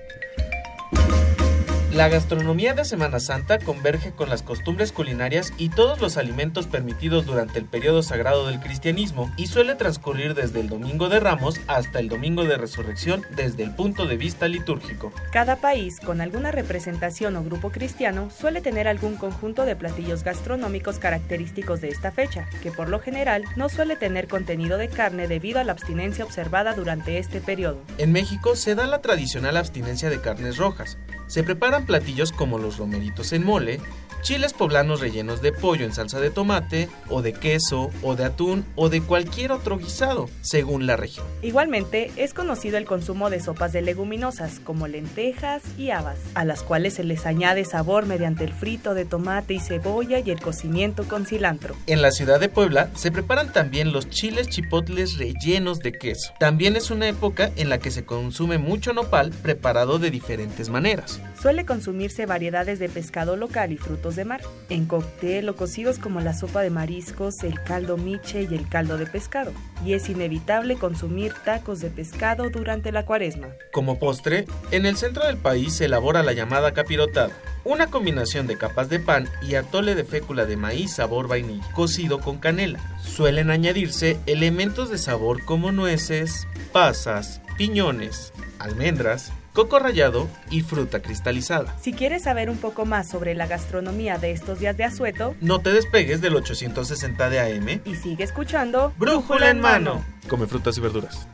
[1.94, 7.26] La gastronomía de Semana Santa converge con las costumbres culinarias y todos los alimentos permitidos
[7.26, 12.00] durante el periodo sagrado del cristianismo y suele transcurrir desde el Domingo de Ramos hasta
[12.00, 15.12] el Domingo de Resurrección desde el punto de vista litúrgico.
[15.32, 21.00] Cada país con alguna representación o grupo cristiano suele tener algún conjunto de platillos gastronómicos
[21.00, 25.60] característicos de esta fecha, que por lo general no suele tener contenido de carne debido
[25.60, 27.82] a la abstinencia observada durante este periodo.
[27.98, 31.00] En México se da la tradicional abstinencia de carnes rojas.
[31.30, 33.80] Se preparan platillos como los romeritos en mole,
[34.22, 38.66] chiles poblanos rellenos de pollo en salsa de tomate, o de queso, o de atún,
[38.76, 41.26] o de cualquier otro guisado, según la región.
[41.42, 46.64] Igualmente, es conocido el consumo de sopas de leguminosas, como lentejas y habas, a las
[46.64, 51.08] cuales se les añade sabor mediante el frito de tomate y cebolla y el cocimiento
[51.08, 51.76] con cilantro.
[51.88, 56.34] En la ciudad de Puebla se preparan también los chiles chipotles rellenos de queso.
[56.40, 61.19] También es una época en la que se consume mucho nopal preparado de diferentes maneras.
[61.42, 66.20] Suele consumirse variedades de pescado local y frutos de mar, en cóctel o cocidos como
[66.20, 69.52] la sopa de mariscos, el caldo miche y el caldo de pescado,
[69.86, 73.48] y es inevitable consumir tacos de pescado durante la cuaresma.
[73.72, 77.32] Como postre, en el centro del país se elabora la llamada capirotada,
[77.64, 82.20] una combinación de capas de pan y atole de fécula de maíz sabor vainilla, cocido
[82.20, 82.80] con canela.
[83.02, 91.76] Suelen añadirse elementos de sabor como nueces, pasas, piñones, almendras, coco rallado y fruta cristalizada.
[91.80, 95.60] Si quieres saber un poco más sobre la gastronomía de estos días de asueto, no
[95.60, 100.04] te despegues del 860 de AM y sigue escuchando Brújula en mano.
[100.28, 101.28] Come frutas y verduras.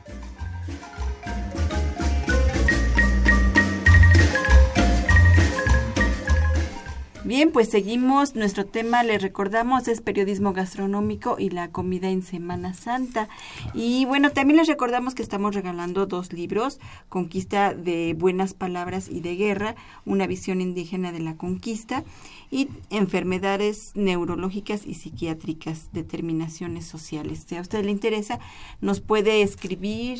[7.25, 8.35] Bien, pues seguimos.
[8.35, 13.29] Nuestro tema, les recordamos, es periodismo gastronómico y la comida en Semana Santa.
[13.73, 19.21] Y bueno, también les recordamos que estamos regalando dos libros, Conquista de Buenas Palabras y
[19.21, 22.03] de Guerra, una visión indígena de la conquista,
[22.51, 27.43] y Enfermedades Neurológicas y Psiquiátricas, Determinaciones Sociales.
[27.47, 28.38] Si a usted le interesa,
[28.81, 30.19] nos puede escribir.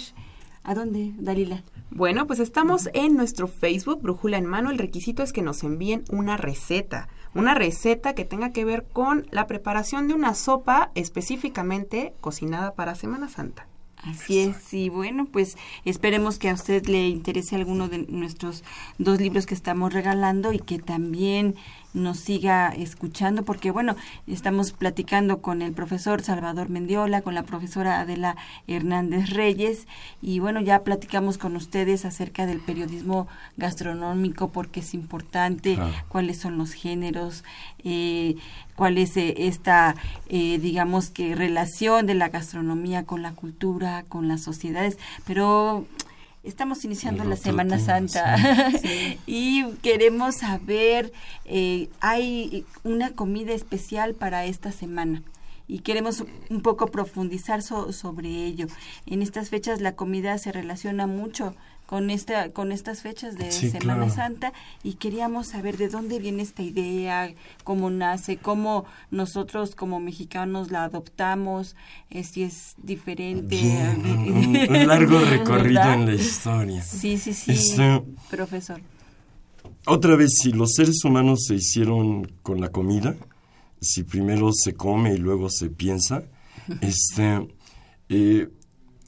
[0.66, 1.64] ¿A dónde, Dalila?
[1.92, 4.72] Bueno, pues estamos en nuestro Facebook, Brújula en Mano.
[4.72, 9.28] El requisito es que nos envíen una receta, una receta que tenga que ver con
[9.30, 13.68] la preparación de una sopa específicamente cocinada para Semana Santa.
[13.98, 18.64] Así es, y bueno, pues esperemos que a usted le interese alguno de nuestros
[18.98, 21.56] dos libros que estamos regalando y que también
[21.96, 23.96] nos siga escuchando, porque bueno,
[24.28, 28.36] estamos platicando con el profesor Salvador Mendiola, con la profesora Adela
[28.68, 29.88] Hernández Reyes,
[30.22, 33.28] y bueno, ya platicamos con ustedes acerca del periodismo
[33.58, 35.80] gastronómico, porque es importante,
[36.10, 37.44] cuáles son los géneros,
[37.84, 38.36] eh,
[38.76, 39.96] cuál es eh, esta,
[40.28, 45.86] eh, digamos que, relación de la gastronomía con la cultura, con las sociedades, pero
[46.46, 48.36] estamos iniciando la Semana Santa
[49.26, 51.12] y queremos saber,
[51.46, 55.24] eh, hay una comida especial para esta semana
[55.68, 58.68] y queremos un poco profundizar sobre ello.
[59.06, 61.56] En estas fechas la comida se relaciona mucho
[61.86, 66.64] con esta con estas fechas de Semana Santa y queríamos saber de dónde viene esta
[66.64, 67.34] idea,
[67.64, 71.76] cómo nace, cómo nosotros como mexicanos la adoptamos,
[72.10, 73.56] eh, si es diferente.
[73.98, 76.82] un, largo recorrido en la historia.
[76.82, 78.82] Sí, sí, sí, este, profesor.
[79.88, 83.16] Otra vez, si los seres humanos se hicieron con la comida,
[83.80, 86.24] si primero se come y luego se piensa,
[86.82, 87.48] este,
[88.10, 88.50] eh,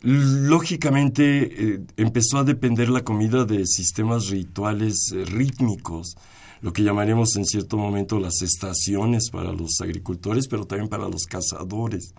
[0.02, 6.16] lógicamente eh, empezó a depender la comida de sistemas rituales eh, rítmicos,
[6.62, 11.24] lo que llamaremos en cierto momento las estaciones para los agricultores, pero también para los
[11.26, 12.14] cazadores.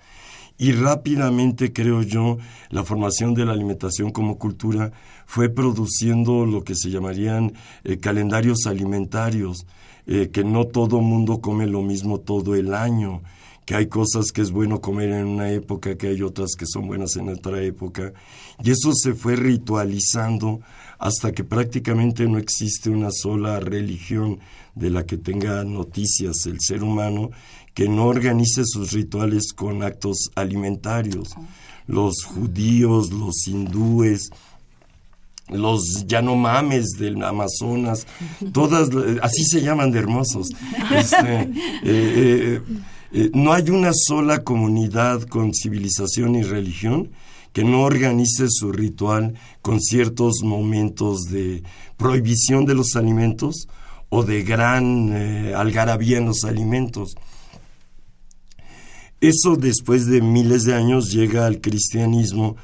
[0.58, 2.38] Y rápidamente, creo yo,
[2.70, 4.92] la formación de la alimentación como cultura
[5.24, 7.52] fue produciendo lo que se llamarían
[8.00, 9.66] calendarios alimentarios,
[10.04, 13.22] que no todo mundo come lo mismo todo el año
[13.68, 16.86] que hay cosas que es bueno comer en una época, que hay otras que son
[16.86, 18.14] buenas en otra época.
[18.64, 20.62] Y eso se fue ritualizando
[20.98, 24.38] hasta que prácticamente no existe una sola religión
[24.74, 27.30] de la que tenga noticias el ser humano
[27.74, 31.34] que no organice sus rituales con actos alimentarios.
[31.86, 34.30] Los judíos, los hindúes,
[35.50, 38.06] los Yanomames del Amazonas,
[38.54, 38.88] todas,
[39.20, 40.48] así se llaman de hermosos.
[40.90, 41.50] Este, eh,
[41.84, 42.60] eh,
[43.10, 47.10] eh, no hay una sola comunidad con civilización y religión
[47.52, 51.62] que no organice su ritual con ciertos momentos de
[51.96, 53.66] prohibición de los alimentos
[54.10, 57.14] o de gran eh, algarabía en los alimentos.
[59.20, 62.56] Eso después de miles de años llega al cristianismo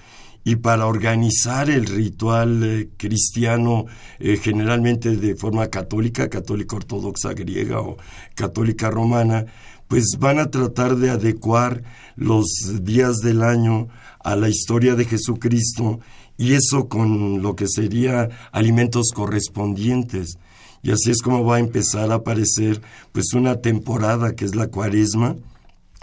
[0.45, 3.87] y para organizar el ritual eh, cristiano
[4.21, 7.97] generalmente de forma católica, católica ortodoxa griega o
[8.35, 9.47] católica romana,
[9.95, 11.85] pues van a tratar de adecuar
[12.17, 12.47] los
[12.83, 13.87] días del año
[14.19, 16.01] a la historia de Jesucristo
[16.37, 20.37] y eso con lo que sería alimentos correspondientes.
[20.83, 22.83] Y así es como va a empezar a aparecer
[23.13, 25.37] pues una temporada que es la cuaresma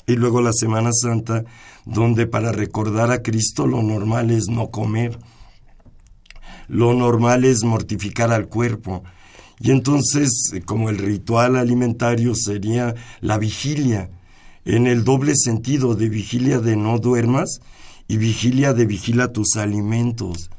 [0.07, 1.43] y luego la Semana Santa,
[1.83, 5.19] donde para recordar a Cristo lo normal es no comer,
[6.69, 9.03] lo normal es mortificar al cuerpo,
[9.61, 14.09] y entonces, eh, como el ritual alimentario sería la vigilia,
[14.65, 17.61] en el doble sentido de vigilia de no duermas
[18.07, 20.49] y vigilia de vigila tus alimentos,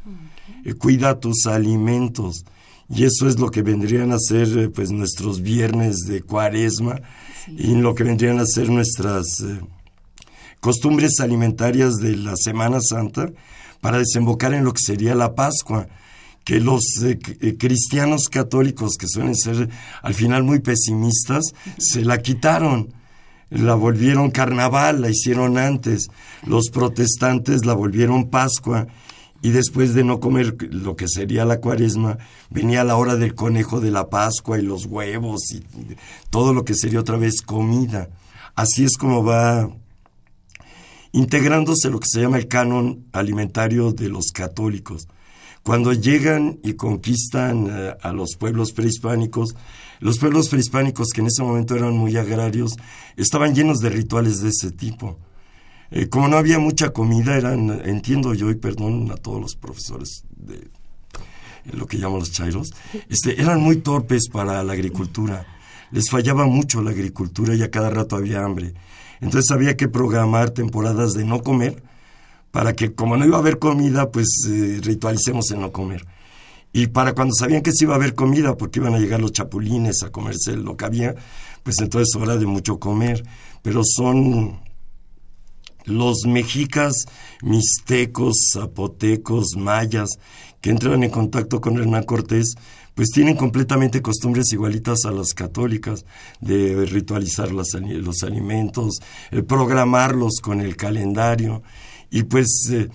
[0.65, 2.45] eh, cuida tus alimentos.
[2.89, 7.01] Y eso es lo que vendrían a ser eh, pues nuestros viernes de cuaresma
[7.49, 9.27] y lo que vendrían a ser nuestras
[10.61, 13.33] costumbres alimentarias de la Semana Santa
[13.81, 15.89] para desembocar en lo que sería la Pascua
[16.45, 19.68] que los eh, eh, cristianos católicos, que suelen ser
[20.03, 22.93] al final muy pesimistas, se la quitaron,
[23.51, 26.09] la volvieron carnaval, la hicieron antes,
[26.47, 28.86] los protestantes la volvieron Pascua,
[29.43, 32.18] y después de no comer lo que sería la cuaresma,
[32.49, 35.64] venía la hora del conejo de la Pascua y los huevos y
[36.30, 38.09] todo lo que sería otra vez comida.
[38.55, 39.68] Así es como va
[41.11, 45.09] integrándose lo que se llama el canon alimentario de los católicos.
[45.63, 49.55] Cuando llegan y conquistan eh, a los pueblos prehispánicos,
[50.01, 52.77] los pueblos prehispánicos que en ese momento eran muy agrarios,
[53.17, 55.19] estaban llenos de rituales de ese tipo.
[55.93, 60.25] Eh, como no había mucha comida, eran, entiendo yo, y perdón a todos los profesores
[60.37, 60.69] de
[61.73, 62.73] lo que llaman los chairos,
[63.09, 65.47] este, eran muy torpes para la agricultura.
[65.93, 68.75] Les fallaba mucho la agricultura y a cada rato había hambre.
[69.21, 71.83] Entonces había que programar temporadas de no comer
[72.53, 76.07] para que como no iba a haber comida, pues eh, ritualicemos en no comer.
[76.73, 79.33] Y para cuando sabían que sí iba a haber comida, porque iban a llegar los
[79.33, 81.15] chapulines a comerse lo que había,
[81.63, 83.25] pues entonces hora de mucho comer.
[83.63, 84.61] Pero son
[85.85, 86.93] los mexicas,
[87.43, 90.11] mixtecos, zapotecos, mayas,
[90.61, 92.55] que entran en contacto con Hernán Cortés,
[92.95, 96.05] pues tienen completamente costumbres igualitas a las católicas,
[96.41, 97.75] de ritualizar los,
[98.23, 99.01] alimentos,
[99.47, 101.63] programarlos con el calendario
[102.13, 102.89] y pues eh,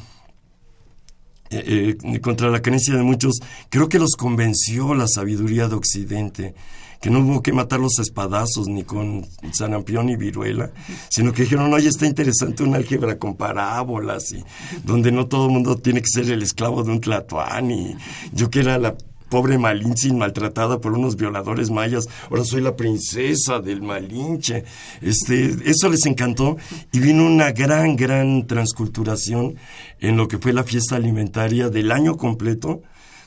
[1.50, 3.40] eh, eh, contra la creencia de muchos,
[3.70, 6.54] creo que los convenció la sabiduría de Occidente,
[7.02, 10.72] que no hubo que matarlos a espadazos ni con sarampión y viruela,
[11.10, 14.44] sino que dijeron, oye, está interesante una álgebra con parábolas y
[14.84, 17.96] donde no todo el mundo tiene que ser el esclavo de un tlatoán y
[18.34, 18.96] yo que era la
[19.30, 24.64] pobre Malinche maltratada por unos violadores mayas, ahora soy la princesa del Malinche.
[25.02, 26.58] Este, eso les encantó
[26.92, 29.56] y vino una gran, gran transculturación
[30.00, 32.82] en lo que fue la fiesta alimentaria del año completo,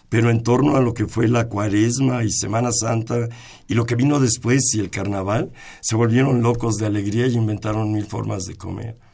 [0.09, 3.29] pero en torno a lo que fue la cuaresma y Semana Santa
[3.69, 7.93] y lo que vino después y el carnaval, se volvieron locos de alegría y inventaron
[7.93, 9.10] mil formas de comer.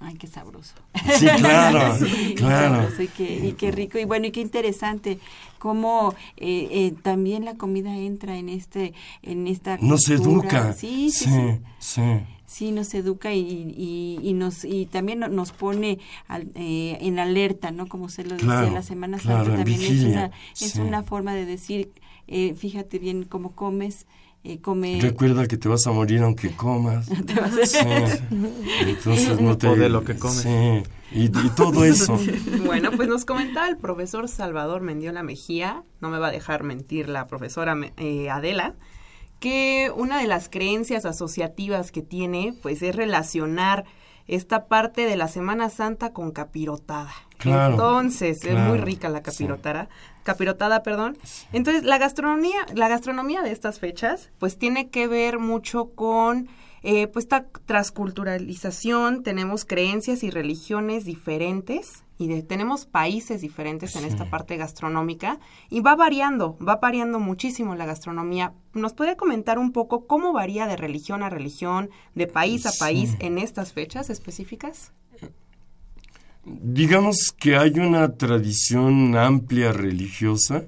[0.00, 0.74] Ay, qué sabroso.
[1.18, 1.96] Sí, claro,
[2.36, 2.88] claro.
[3.02, 3.98] Y qué, y qué, rico.
[3.98, 5.18] Y bueno y qué interesante
[5.58, 10.72] cómo eh, eh, también la comida entra en este en esta nos educa.
[10.74, 11.30] Sí sí
[11.78, 12.02] sí,
[12.46, 12.72] sí.
[12.72, 15.98] nos educa y, y, nos y también nos pone
[16.54, 20.30] eh, en alerta no como se lo decía la semana santa también es una
[20.60, 21.92] es una forma de decir
[22.28, 24.06] fíjate bien cómo comes
[25.00, 27.08] Recuerda que te vas a morir aunque comas.
[27.26, 27.66] te vas a...
[27.66, 27.78] sí.
[28.80, 29.68] Entonces no te...
[29.68, 30.42] O de lo que comes.
[30.42, 30.82] Sí.
[31.12, 32.18] Y, todo eso.
[32.66, 37.08] Bueno, pues nos comentaba el profesor Salvador Mendiola Mejía, no me va a dejar mentir
[37.08, 38.74] la profesora eh, Adela,
[39.40, 43.84] que una de las creencias asociativas que tiene, pues es relacionar
[44.26, 47.12] esta parte de la Semana Santa con capirotada.
[47.38, 49.88] Claro, Entonces, es muy rica la capirotada,
[50.26, 51.16] capirotada, perdón.
[51.52, 56.48] Entonces, la gastronomía, la gastronomía de estas fechas, pues tiene que ver mucho con
[56.82, 64.30] eh, pues esta transculturalización, tenemos creencias y religiones diferentes y tenemos países diferentes en esta
[64.30, 68.52] parte gastronómica y va variando, va variando muchísimo la gastronomía.
[68.72, 73.16] ¿Nos puede comentar un poco cómo varía de religión a religión, de país a país
[73.20, 74.92] en estas fechas específicas?
[76.46, 80.64] Digamos que hay una tradición amplia religiosa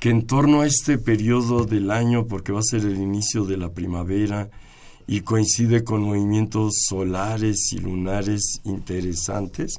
[0.00, 3.58] que en torno a este periodo del año, porque va a ser el inicio de
[3.58, 4.48] la primavera,
[5.06, 9.76] y coincide con movimientos solares y lunares interesantes.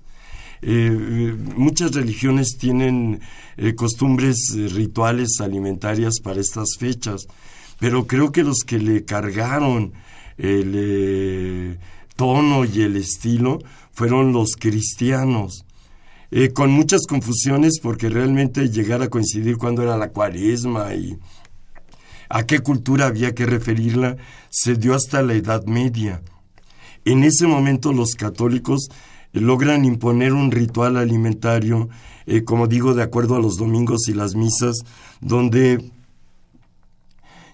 [0.61, 3.19] Eh, eh, muchas religiones tienen
[3.57, 4.37] eh, costumbres
[4.73, 7.25] rituales alimentarias para estas fechas,
[7.79, 9.93] pero creo que los que le cargaron
[10.37, 11.79] el
[12.15, 13.59] tono y el estilo
[13.91, 15.65] fueron los cristianos.
[16.53, 21.17] con muchas confusiones porque realmente llegar a coincidir cuando era la cuaresma y
[22.29, 24.17] a qué cultura había que referirla
[24.49, 26.21] se dio hasta la Edad Media.
[27.05, 28.89] En ese momento los católicos
[29.31, 31.89] logran imponer un ritual alimentario,
[32.25, 34.77] eh, como digo, de acuerdo a los domingos y las misas,
[35.21, 35.91] donde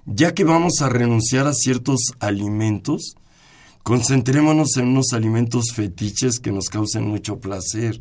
[0.06, 3.16] ya que vamos a renunciar a ciertos alimentos,
[3.84, 8.00] concentrémonos en unos alimentos fetiches que nos causen mucho placer.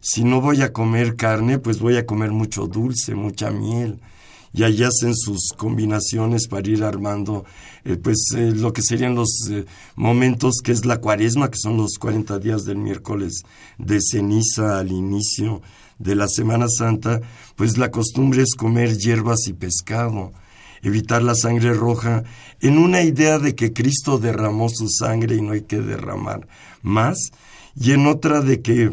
[0.00, 4.00] Si no voy a comer carne, pues voy a comer mucho dulce, mucha miel.
[4.52, 7.44] Y ahí hacen sus combinaciones para ir armando
[7.84, 9.64] eh, pues eh, lo que serían los eh,
[9.96, 13.42] momentos que es la cuaresma, que son los 40 días del miércoles
[13.78, 15.62] de ceniza al inicio
[15.98, 17.20] de la Semana Santa,
[17.56, 20.32] pues la costumbre es comer hierbas y pescado,
[20.82, 22.24] evitar la sangre roja,
[22.60, 26.46] en una idea de que Cristo derramó su sangre y no hay que derramar
[26.82, 27.32] más,
[27.76, 28.90] y en otra de que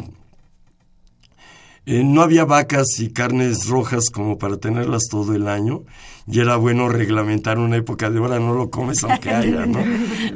[1.86, 5.84] eh, no había vacas y carnes rojas como para tenerlas todo el año
[6.26, 9.80] y era bueno reglamentar una época de hora, no lo comes aunque haya, ¿no?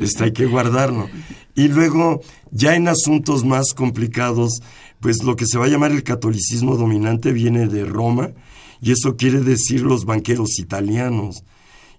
[0.00, 1.10] Este, hay que guardarlo.
[1.54, 4.62] Y luego, ya en asuntos más complicados,
[5.00, 8.30] pues lo que se va a llamar el catolicismo dominante viene de Roma
[8.82, 11.44] y eso quiere decir los banqueros italianos.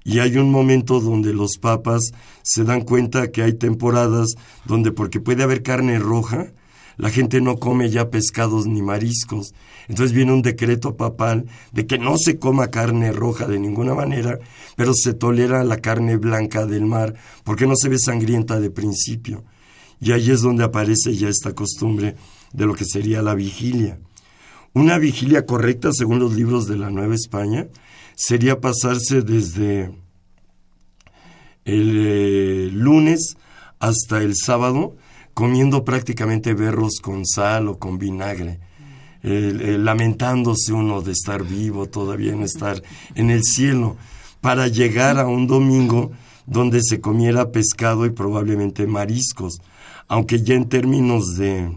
[0.04, 2.12] Y hay un momento donde los papas
[2.44, 6.52] se dan cuenta que hay temporadas donde porque puede haber carne roja,
[6.98, 9.54] la gente no come ya pescados ni mariscos.
[9.88, 14.38] Entonces viene un decreto papal de que no se coma carne roja de ninguna manera,
[14.76, 17.16] pero se tolera la carne blanca del mar,
[17.46, 19.46] porque no se ve sangrienta de principio.
[20.02, 22.18] Y ahí es donde aparece ya esta costumbre
[22.52, 24.00] de lo que sería la vigilia.
[24.74, 27.68] Una vigilia correcta, según los libros de la Nueva España,
[28.16, 29.92] sería pasarse desde
[31.66, 33.38] el eh, lunes
[33.80, 34.96] hasta el sábado
[35.34, 38.60] comiendo prácticamente berros con sal o con vinagre,
[39.24, 42.82] lamentándose uno de estar vivo, todavía en estar
[43.16, 43.98] en el cielo,
[44.42, 46.12] para llegar a un domingo
[46.46, 49.60] donde se comiera pescado y probablemente mariscos,
[50.08, 51.72] aunque ya en términos de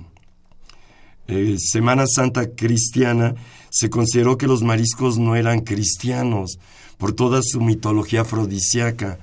[1.28, 3.34] eh, Semana Santa cristiana
[3.70, 6.58] se consideró que los mariscos no eran cristianos
[6.98, 9.18] por toda su mitología afrodisíaca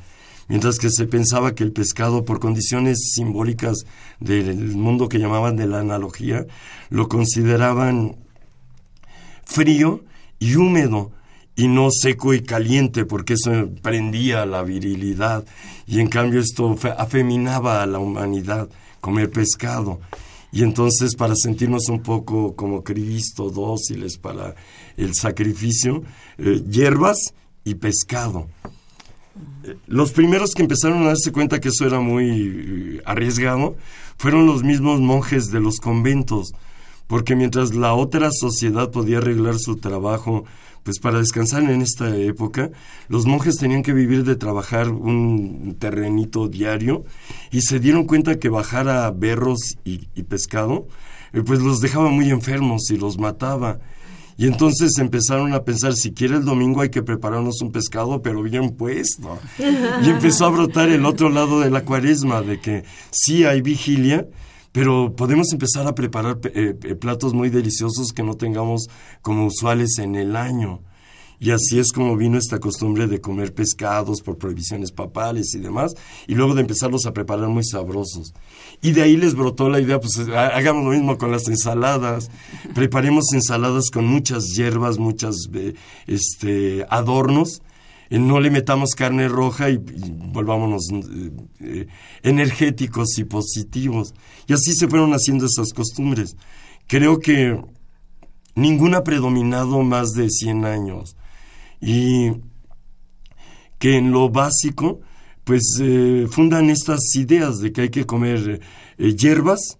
[0.49, 3.85] mientras que se pensaba que el pescado, por condiciones simbólicas
[4.19, 6.45] del mundo que llamaban de la analogía,
[6.89, 8.17] lo consideraban
[9.45, 10.03] frío
[10.39, 11.11] y húmedo,
[11.55, 15.45] y no seco y caliente, porque eso prendía la virilidad.
[15.87, 20.01] Y en cambio esto fe- afeminaba a la humanidad, comer pescado.
[20.53, 24.53] Y entonces para sentirnos un poco como Cristo, dóciles para
[24.95, 26.03] el sacrificio,
[26.37, 27.33] eh, hierbas
[27.65, 28.47] y pescado.
[29.63, 33.75] Eh, Los primeros que empezaron a darse cuenta que eso era muy eh, arriesgado
[34.17, 36.51] fueron los mismos monjes de los conventos,
[37.07, 40.45] porque mientras la otra sociedad podía arreglar su trabajo,
[40.83, 42.71] pues para descansar en esta época,
[43.07, 47.05] los monjes tenían que vivir de trabajar un terrenito diario
[47.51, 50.87] y se dieron cuenta que bajar a berros y, y pescado,
[51.31, 53.79] eh, pues los dejaba muy enfermos y los mataba.
[54.35, 58.41] Y entonces empezaron a pensar, si quiere el domingo hay que prepararnos un pescado, pero
[58.41, 59.39] bien puesto.
[60.03, 64.27] Y empezó a brotar el otro lado de la cuaresma, de que sí hay vigilia,
[64.73, 68.87] pero podemos empezar a preparar eh, eh, platos muy deliciosos que no tengamos
[69.21, 70.81] como usuales en el año.
[71.39, 75.93] Y así es como vino esta costumbre de comer pescados por prohibiciones papales y demás,
[76.25, 78.33] y luego de empezarlos a preparar muy sabrosos.
[78.81, 82.31] Y de ahí les brotó la idea, pues ha- hagamos lo mismo con las ensaladas,
[82.73, 85.73] preparemos ensaladas con muchas hierbas, muchas eh,
[86.07, 87.61] este, adornos,
[88.19, 91.87] no le metamos carne roja y, volvámonos eh, eh,
[92.21, 94.13] energéticos y positivos.
[94.47, 96.35] Y así se fueron haciendo esas costumbres.
[96.87, 97.59] Creo que
[98.55, 101.15] ninguna ha predominado más de 100 años.
[101.81, 102.31] Y
[103.79, 105.01] que en lo básico,
[105.43, 108.61] pues eh, fundan estas ideas de que hay que comer
[108.97, 109.77] eh, hierbas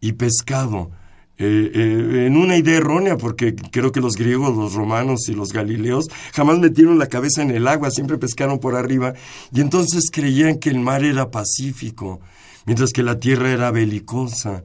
[0.00, 0.90] y pescado.
[1.38, 5.52] Eh, eh, en una idea errónea, porque creo que los griegos, los romanos y los
[5.52, 9.12] galileos jamás metieron la cabeza en el agua, siempre pescaron por arriba,
[9.52, 12.20] y entonces creían que el mar era pacífico,
[12.64, 14.64] mientras que la tierra era belicosa,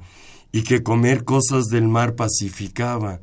[0.54, 3.20] y que comer cosas del mar pacificaba.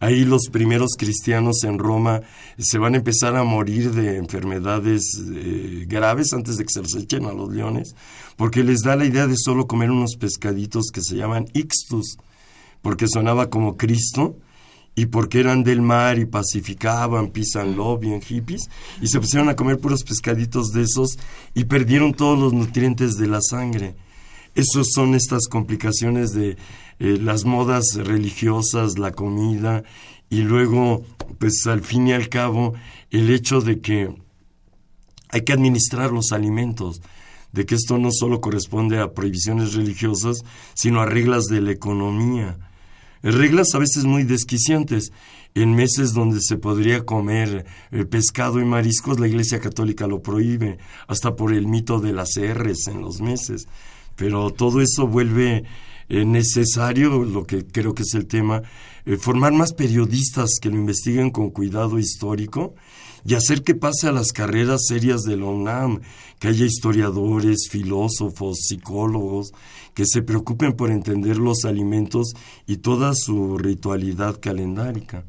[0.00, 2.22] Ahí los primeros cristianos en Roma
[2.58, 6.94] se van a empezar a morir de enfermedades eh, graves antes de que se los
[6.96, 7.94] echen a los leones,
[8.36, 12.16] porque les da la idea de solo comer unos pescaditos que se llaman ixtus,
[12.82, 14.36] porque sonaba como Cristo
[14.94, 18.68] y porque eran del mar y pacificaban, pisan lobby en hippies,
[19.00, 21.18] y se pusieron a comer puros pescaditos de esos
[21.54, 23.94] y perdieron todos los nutrientes de la sangre.
[24.54, 26.58] Esos son estas complicaciones de
[26.98, 29.82] eh, las modas religiosas, la comida
[30.28, 31.04] y luego,
[31.38, 32.74] pues al fin y al cabo,
[33.10, 34.14] el hecho de que
[35.30, 37.00] hay que administrar los alimentos,
[37.52, 42.58] de que esto no solo corresponde a prohibiciones religiosas, sino a reglas de la economía.
[43.22, 45.12] Reglas a veces muy desquiciantes.
[45.54, 50.78] En meses donde se podría comer eh, pescado y mariscos, la Iglesia Católica lo prohíbe,
[51.08, 53.68] hasta por el mito de las R's en los meses.
[54.16, 55.64] Pero todo eso vuelve
[56.08, 58.62] eh, necesario, lo que creo que es el tema,
[59.04, 62.74] eh, formar más periodistas que lo investiguen con cuidado histórico
[63.24, 66.00] y hacer que pase a las carreras serias de la UNAM,
[66.38, 69.52] que haya historiadores, filósofos, psicólogos,
[69.94, 72.32] que se preocupen por entender los alimentos
[72.66, 75.24] y toda su ritualidad calendárica.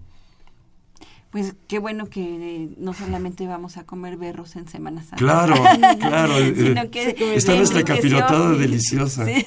[1.34, 5.18] Pues qué bueno que eh, no solamente vamos a comer berros en Semana Santa.
[5.18, 5.56] Claro,
[6.00, 6.38] claro.
[6.38, 9.26] eh, Sino que está nuestra capirotada deliciosa.
[9.26, 9.44] Sí.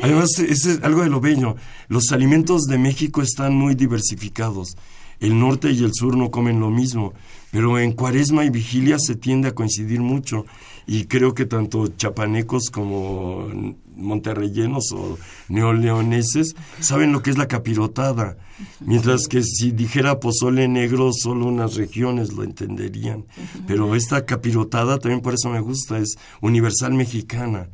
[0.00, 1.56] Además, es algo de lo bello.
[1.88, 4.76] Los alimentos de México están muy diversificados.
[5.18, 7.14] El norte y el sur no comen lo mismo,
[7.54, 10.44] pero en cuaresma y vigilia se tiende a coincidir mucho.
[10.88, 13.48] Y creo que tanto chapanecos como
[13.94, 15.16] monterreyenos o
[15.48, 18.36] neoleoneses saben lo que es la capirotada.
[18.80, 23.24] Mientras que si dijera pozole negro, solo unas regiones lo entenderían.
[23.68, 27.68] Pero esta capirotada también por eso me gusta, es universal mexicana.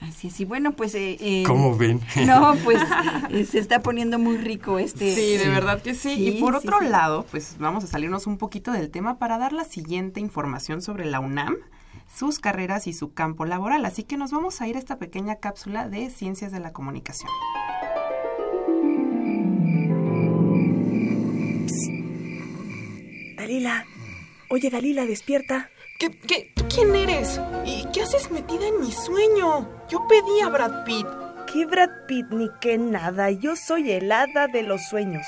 [0.00, 0.94] Así es, y bueno, pues...
[0.94, 2.00] eh, eh, ¿Cómo ven?
[2.26, 2.80] No, pues
[3.30, 5.14] eh, se está poniendo muy rico este...
[5.14, 6.12] Sí, de verdad que sí.
[6.12, 6.88] y por sí, otro sí.
[6.88, 11.04] lado, pues vamos a salirnos un poquito del tema para dar la siguiente información sobre
[11.04, 11.56] la UNAM,
[12.14, 13.84] sus carreras y su campo laboral.
[13.84, 17.30] Así que nos vamos a ir a esta pequeña cápsula de Ciencias de la Comunicación.
[23.36, 23.84] Dalila.
[24.50, 25.70] Oye, Dalila, despierta.
[25.98, 27.40] ¿Qué, qué, ¿Tú quién eres?
[27.66, 29.68] ¿Y qué haces metida en mi sueño?
[29.88, 31.08] Yo pedí a Brad Pitt.
[31.52, 33.32] ¿Qué Brad Pitt ni qué nada?
[33.32, 35.26] Yo soy el hada de los sueños.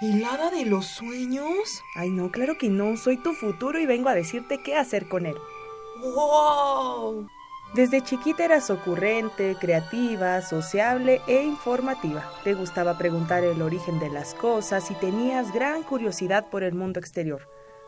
[0.00, 1.82] ¿El hada de los sueños?
[1.96, 2.96] Ay, no, claro que no.
[2.96, 5.36] Soy tu futuro y vengo a decirte qué hacer con él.
[6.00, 7.28] ¡Wow!
[7.74, 12.24] Desde chiquita eras ocurrente, creativa, sociable e informativa.
[12.42, 17.00] Te gustaba preguntar el origen de las cosas y tenías gran curiosidad por el mundo
[17.00, 17.46] exterior.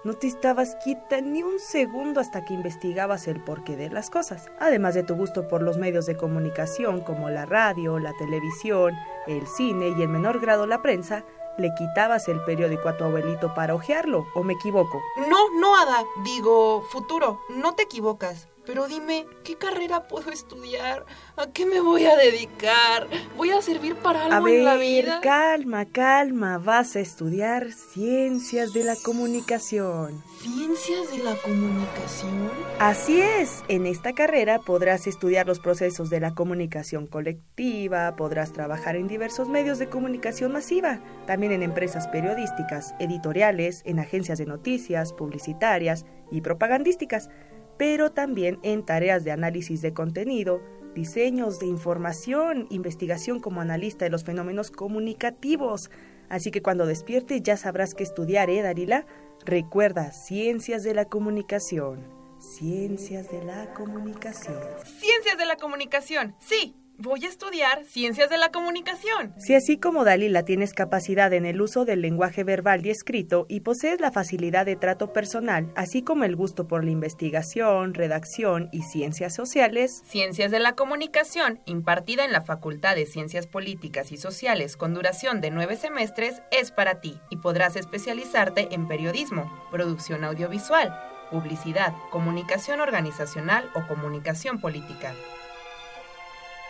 [0.08, 4.46] No te estabas quieta ni un segundo hasta que investigabas el porqué de las cosas.
[4.58, 8.94] Además de tu gusto por los medios de comunicación como la radio, la televisión,
[9.26, 11.26] el cine y en menor grado la prensa,
[11.58, 15.02] le quitabas el periódico a tu abuelito para hojearlo, ¿o me equivoco?
[15.28, 16.02] No, no, Ada.
[16.24, 18.48] Digo, futuro, no te equivocas.
[18.68, 21.06] Pero dime, ¿qué carrera puedo estudiar?
[21.38, 23.06] ¿A qué me voy a dedicar?
[23.34, 25.20] ¿Voy a servir para algo a ver, en la vida?
[25.22, 26.58] calma, calma.
[26.58, 30.22] Vas a estudiar ciencias de la comunicación.
[30.42, 32.50] ¿Ciencias de la comunicación?
[32.78, 33.64] Así es.
[33.68, 39.48] En esta carrera podrás estudiar los procesos de la comunicación colectiva, podrás trabajar en diversos
[39.48, 46.42] medios de comunicación masiva, también en empresas periodísticas, editoriales, en agencias de noticias, publicitarias y
[46.42, 47.30] propagandísticas
[47.78, 50.60] pero también en tareas de análisis de contenido,
[50.94, 55.90] diseños de información, investigación como analista de los fenómenos comunicativos.
[56.28, 59.06] Así que cuando despiertes ya sabrás qué estudiar, ¿eh, Darila?
[59.44, 62.04] Recuerda, ciencias de la comunicación.
[62.38, 64.58] Ciencias de la comunicación.
[64.84, 66.76] Ciencias de la comunicación, sí.
[67.00, 69.32] Voy a estudiar ciencias de la comunicación.
[69.38, 73.60] Si así como Dalila tienes capacidad en el uso del lenguaje verbal y escrito y
[73.60, 78.82] posees la facilidad de trato personal, así como el gusto por la investigación, redacción y
[78.82, 84.76] ciencias sociales, Ciencias de la Comunicación, impartida en la Facultad de Ciencias Políticas y Sociales
[84.76, 90.92] con duración de nueve semestres, es para ti y podrás especializarte en periodismo, producción audiovisual,
[91.30, 95.14] publicidad, comunicación organizacional o comunicación política.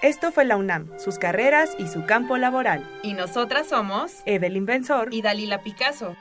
[0.00, 2.88] Esto fue la UNAM, sus carreras y su campo laboral.
[3.02, 6.14] Y nosotras somos Evelyn Benzor y Dalila Picasso.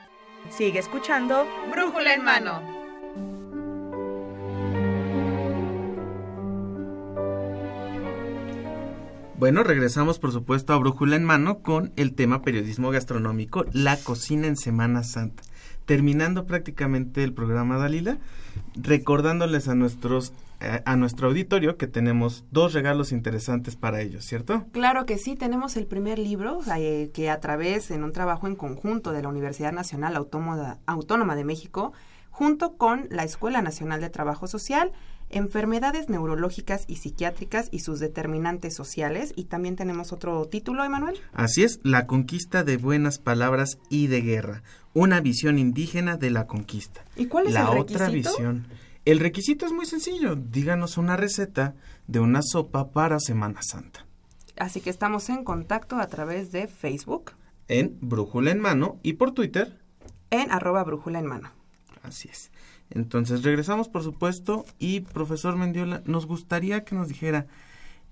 [0.50, 2.60] Sigue escuchando Brújula en mano.
[9.38, 14.48] Bueno, regresamos por supuesto a Brújula en mano con el tema periodismo gastronómico, la cocina
[14.48, 15.44] en Semana Santa.
[15.86, 18.18] Terminando prácticamente el programa Dalila,
[18.76, 24.66] recordándoles a nuestros eh, a nuestro auditorio que tenemos dos regalos interesantes para ellos, ¿cierto?
[24.72, 28.56] Claro que sí, tenemos el primer libro eh, que a través, en un trabajo en
[28.56, 31.94] conjunto de la Universidad Nacional Autónoma, Autónoma de México,
[32.32, 34.92] junto con la Escuela Nacional de Trabajo Social,
[35.30, 39.34] enfermedades neurológicas y psiquiátricas y sus determinantes sociales.
[39.36, 41.18] Y también tenemos otro título, Emanuel.
[41.34, 46.48] Así es, La conquista de buenas palabras y de guerra, una visión indígena de la
[46.48, 47.04] conquista.
[47.16, 48.68] ¿Y cuál es la el otra visión?
[49.08, 50.36] El requisito es muy sencillo.
[50.36, 51.76] Díganos una receta
[52.08, 54.06] de una sopa para Semana Santa.
[54.58, 57.32] Así que estamos en contacto a través de Facebook
[57.70, 59.80] En Brújula en Mano y por Twitter.
[60.30, 61.52] en arroba brújula en mano.
[62.04, 62.52] Así es.
[62.90, 67.48] Entonces regresamos, por supuesto, y profesor Mendiola, nos gustaría que nos dijera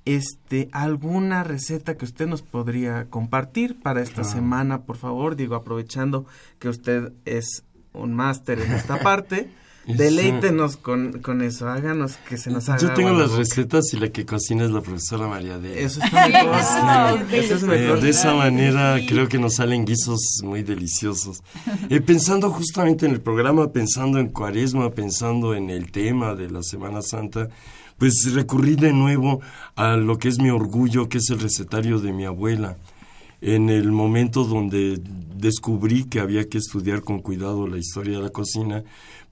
[0.06, 5.36] este alguna receta que usted nos podría compartir para esta semana, por favor.
[5.36, 6.26] Digo, aprovechando
[6.58, 9.50] que usted es un máster en esta parte.
[9.88, 12.80] Deleítenos con, con eso, háganos que se nos haga.
[12.80, 13.40] Yo tengo las boca.
[13.40, 15.84] recetas y la que cocina es la profesora María de.
[15.84, 16.56] Eso está mejor.
[17.30, 17.36] Sí.
[17.36, 18.02] Eso es Eh, mejor.
[18.02, 19.06] de esa manera Sí.
[19.08, 21.42] creo que nos salen guisos muy deliciosos.
[21.90, 26.64] Eh, pensando justamente en el programa, pensando en Cuaresma, pensando en el tema de la
[26.64, 27.48] Semana Santa,
[27.98, 29.40] pues recurrí de nuevo
[29.76, 32.78] a lo que es mi orgullo, que es el recetario de mi abuela.
[33.42, 35.00] En el momento donde
[35.36, 38.84] descubrí que había que estudiar con cuidado la historia de la cocina,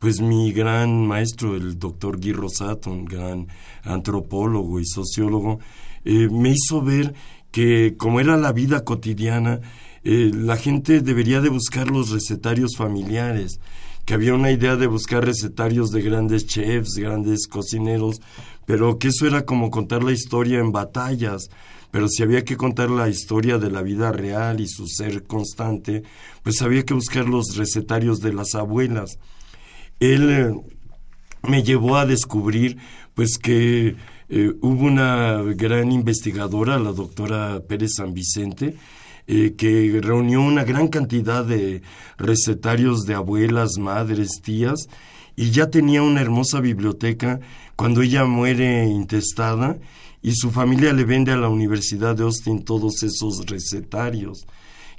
[0.03, 3.47] pues mi gran maestro, el doctor Guy Rosato, un gran
[3.85, 5.61] antropólogo y sociólogo,
[6.03, 7.13] eh, me hizo ver
[7.51, 9.61] que como era la vida cotidiana,
[10.03, 13.61] eh, la gente debería de buscar los recetarios familiares,
[14.03, 18.19] que había una idea de buscar recetarios de grandes chefs, grandes cocineros,
[18.65, 21.49] pero que eso era como contar la historia en batallas,
[21.91, 26.03] pero si había que contar la historia de la vida real y su ser constante,
[26.43, 29.17] pues había que buscar los recetarios de las abuelas.
[29.99, 30.53] Él eh,
[31.47, 32.77] me llevó a descubrir
[33.13, 33.95] pues que
[34.29, 38.75] eh, hubo una gran investigadora, la doctora Pérez San Vicente,
[39.27, 41.81] eh, que reunió una gran cantidad de
[42.17, 44.89] recetarios de abuelas, madres, tías,
[45.35, 47.39] y ya tenía una hermosa biblioteca
[47.75, 49.77] cuando ella muere intestada
[50.21, 54.45] y su familia le vende a la Universidad de Austin todos esos recetarios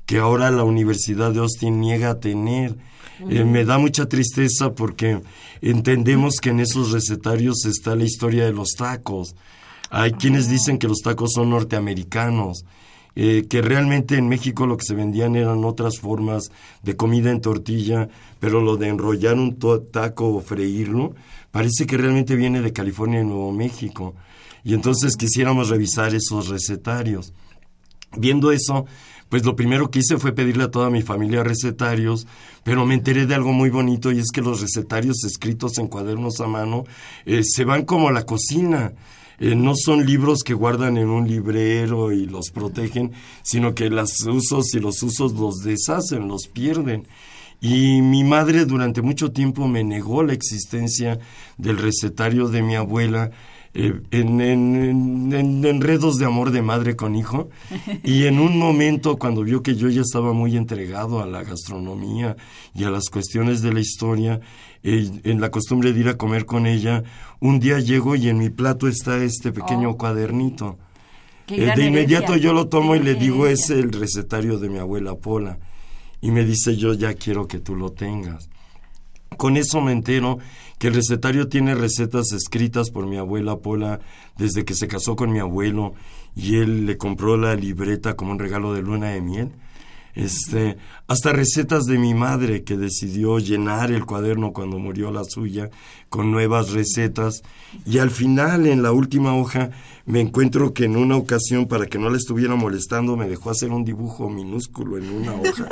[0.07, 2.77] que ahora la Universidad de Austin niega a tener.
[3.29, 5.21] Eh, me da mucha tristeza porque
[5.61, 9.35] entendemos que en esos recetarios está la historia de los tacos.
[9.91, 12.65] Hay quienes dicen que los tacos son norteamericanos,
[13.17, 16.51] eh, que realmente en México lo que se vendían eran otras formas
[16.83, 18.09] de comida en tortilla,
[18.41, 19.57] pero lo de enrollar un
[19.93, 21.15] taco o freírlo
[21.53, 24.17] parece que realmente viene de California y Nuevo México.
[24.65, 27.33] Y entonces quisiéramos revisar esos recetarios.
[28.17, 28.87] Viendo eso,
[29.29, 32.27] pues lo primero que hice fue pedirle a toda mi familia recetarios,
[32.63, 36.41] pero me enteré de algo muy bonito y es que los recetarios escritos en cuadernos
[36.41, 36.85] a mano
[37.27, 38.93] eh, se van como la cocina.
[39.41, 43.13] eh, no son libros que guardan en un librero y los protegen,
[43.43, 47.07] sino que los usos y los usos los deshacen, los pierden.
[47.61, 51.19] Y mi madre durante mucho tiempo me negó la existencia
[51.57, 53.31] del recetario de mi abuela
[53.77, 57.49] eh, en, en, en, enredos de amor de madre con hijo.
[58.05, 62.37] Y en un momento, cuando vio que yo ya estaba muy entregado a la gastronomía
[62.75, 64.41] y a las cuestiones de la historia,
[64.85, 67.03] eh, en la costumbre de ir a comer con ella,
[67.41, 69.97] un día llego y en mi plato está este pequeño Oh.
[69.97, 70.79] cuadernito.
[71.49, 72.49] Eh, de inmediato herencia.
[72.49, 75.59] yo lo tomo y le digo, es el recetario de mi abuela Pola.
[76.21, 78.49] Y me dice, yo ya quiero que tú lo tengas.
[79.37, 80.39] Con eso me entero
[80.87, 84.01] el recetario tiene recetas escritas por mi abuela Pola
[84.37, 85.95] desde que se casó con mi abuelo
[86.35, 89.53] y él le compró la libreta como un regalo de luna de miel.
[90.15, 90.77] Este,
[91.09, 95.71] hasta recetas de mi madre que decidió llenar el cuaderno cuando murió la suya
[96.15, 97.43] con nuevas recetas.
[97.85, 99.71] Y al final en la última hoja
[100.07, 103.71] me encuentro que en una ocasión para que no le estuviera molestando me dejó hacer
[103.71, 105.67] un dibujo minúsculo en una hoja.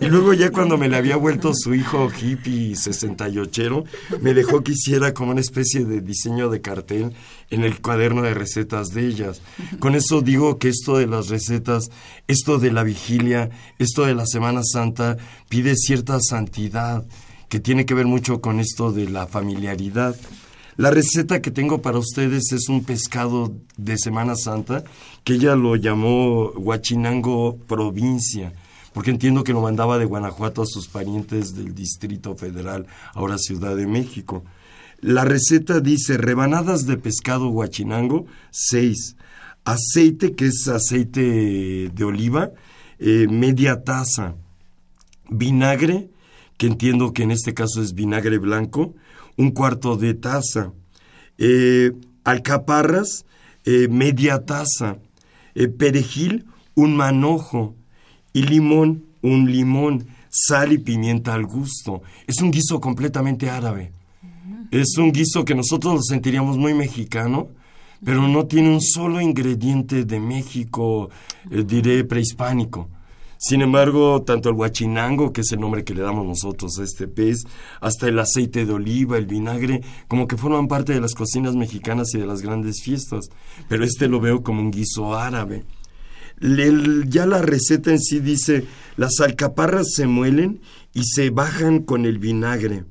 [0.00, 3.84] Y luego ya cuando me le había vuelto su hijo hippie 68
[4.20, 7.12] me dejó que hiciera como una especie de diseño de cartel
[7.50, 9.42] en el cuaderno de recetas de ellas.
[9.80, 11.90] Con eso digo que esto de las recetas,
[12.28, 13.50] esto de la vigilia,
[13.80, 15.16] esto de la Semana Santa
[15.48, 17.04] pide cierta santidad
[17.48, 20.16] que tiene que ver mucho con esto de la familiaridad.
[20.76, 24.84] La receta que tengo para ustedes es un pescado de Semana Santa
[25.22, 28.52] que ella lo llamó Huachinango provincia
[28.94, 33.76] porque entiendo que lo mandaba de Guanajuato a sus parientes del Distrito Federal, ahora Ciudad
[33.76, 34.44] de México.
[35.00, 39.16] La receta dice rebanadas de pescado guachinango, 6.
[39.64, 42.52] Aceite, que es aceite de oliva,
[43.00, 44.36] eh, media taza.
[45.28, 46.10] Vinagre,
[46.56, 48.94] que entiendo que en este caso es vinagre blanco,
[49.36, 50.72] un cuarto de taza.
[51.38, 51.92] Eh,
[52.22, 53.24] alcaparras,
[53.64, 54.98] eh, media taza.
[55.54, 57.74] Eh, perejil, un manojo.
[58.32, 60.06] Y limón, un limón.
[60.30, 62.02] Sal y pimienta al gusto.
[62.26, 63.92] Es un guiso completamente árabe.
[64.70, 67.48] Es un guiso que nosotros lo sentiríamos muy mexicano,
[68.04, 71.10] pero no tiene un solo ingrediente de México,
[71.50, 72.88] eh, diré, prehispánico.
[73.46, 77.06] Sin embargo, tanto el huachinango, que es el nombre que le damos nosotros a este
[77.06, 77.44] pez,
[77.82, 82.14] hasta el aceite de oliva, el vinagre, como que forman parte de las cocinas mexicanas
[82.14, 83.28] y de las grandes fiestas.
[83.68, 85.66] Pero este lo veo como un guiso árabe.
[86.40, 88.64] Ya la receta en sí dice,
[88.96, 90.62] las alcaparras se muelen
[90.94, 92.86] y se bajan con el vinagre.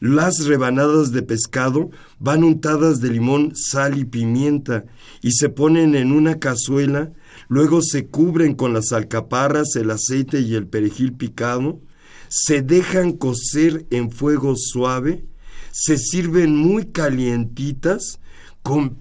[0.00, 4.84] Las rebanadas de pescado van untadas de limón, sal y pimienta
[5.22, 7.12] y se ponen en una cazuela,
[7.48, 11.80] luego se cubren con las alcaparras, el aceite y el perejil picado,
[12.28, 15.24] se dejan cocer en fuego suave,
[15.72, 18.20] se sirven muy calientitas
[18.62, 18.98] con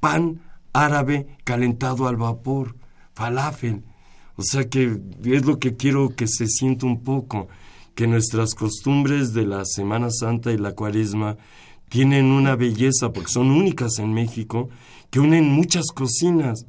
[0.00, 0.40] pan
[0.72, 2.76] árabe calentado al vapor,
[3.14, 3.82] falafel.
[4.36, 7.48] O sea que es lo que quiero que se sienta un poco,
[7.94, 11.36] que nuestras costumbres de la Semana Santa y la Cuaresma
[11.90, 14.70] tienen una belleza, porque son únicas en México,
[15.10, 16.66] que unen muchas cocinas.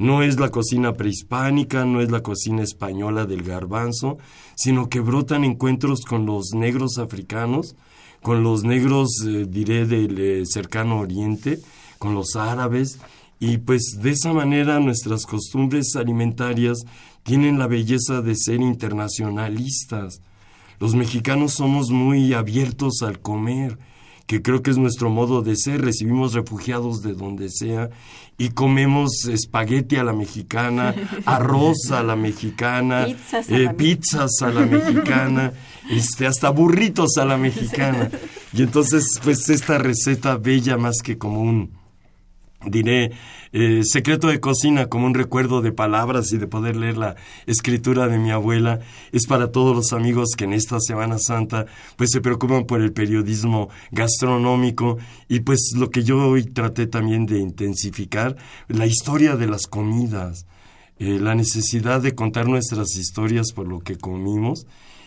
[0.00, 4.16] No es la cocina prehispánica, no es la cocina española del garbanzo,
[4.54, 7.76] sino que brotan encuentros con los negros africanos,
[8.22, 11.60] con los negros, eh, diré, del eh, cercano oriente,
[11.98, 12.98] con los árabes,
[13.40, 16.78] y pues de esa manera nuestras costumbres alimentarias
[17.22, 20.22] tienen la belleza de ser internacionalistas.
[20.78, 23.78] Los mexicanos somos muy abiertos al comer,
[24.30, 25.80] que creo que es nuestro modo de ser.
[25.80, 27.90] Recibimos refugiados de donde sea
[28.38, 30.94] y comemos espagueti a la mexicana,
[31.26, 35.52] arroz a la mexicana, Pizzas a eh, la pizzas a la mexicana,
[35.90, 38.08] este, hasta burritos a la mexicana.
[38.52, 41.72] Y entonces, pues esta receta bella más que como un,
[42.64, 43.10] diré,
[43.52, 48.06] eh, secreto de cocina como un recuerdo de palabras y de poder leer la escritura
[48.06, 48.80] de mi abuela,
[49.12, 52.92] es para todos los amigos que en esta Semana Santa pues se preocupan por el
[52.92, 54.98] periodismo gastronómico
[55.28, 58.36] y pues lo que yo hoy traté también de intensificar,
[58.68, 60.46] la historia de las comidas,
[60.98, 64.66] eh, la necesidad de contar nuestras historias por lo que comimos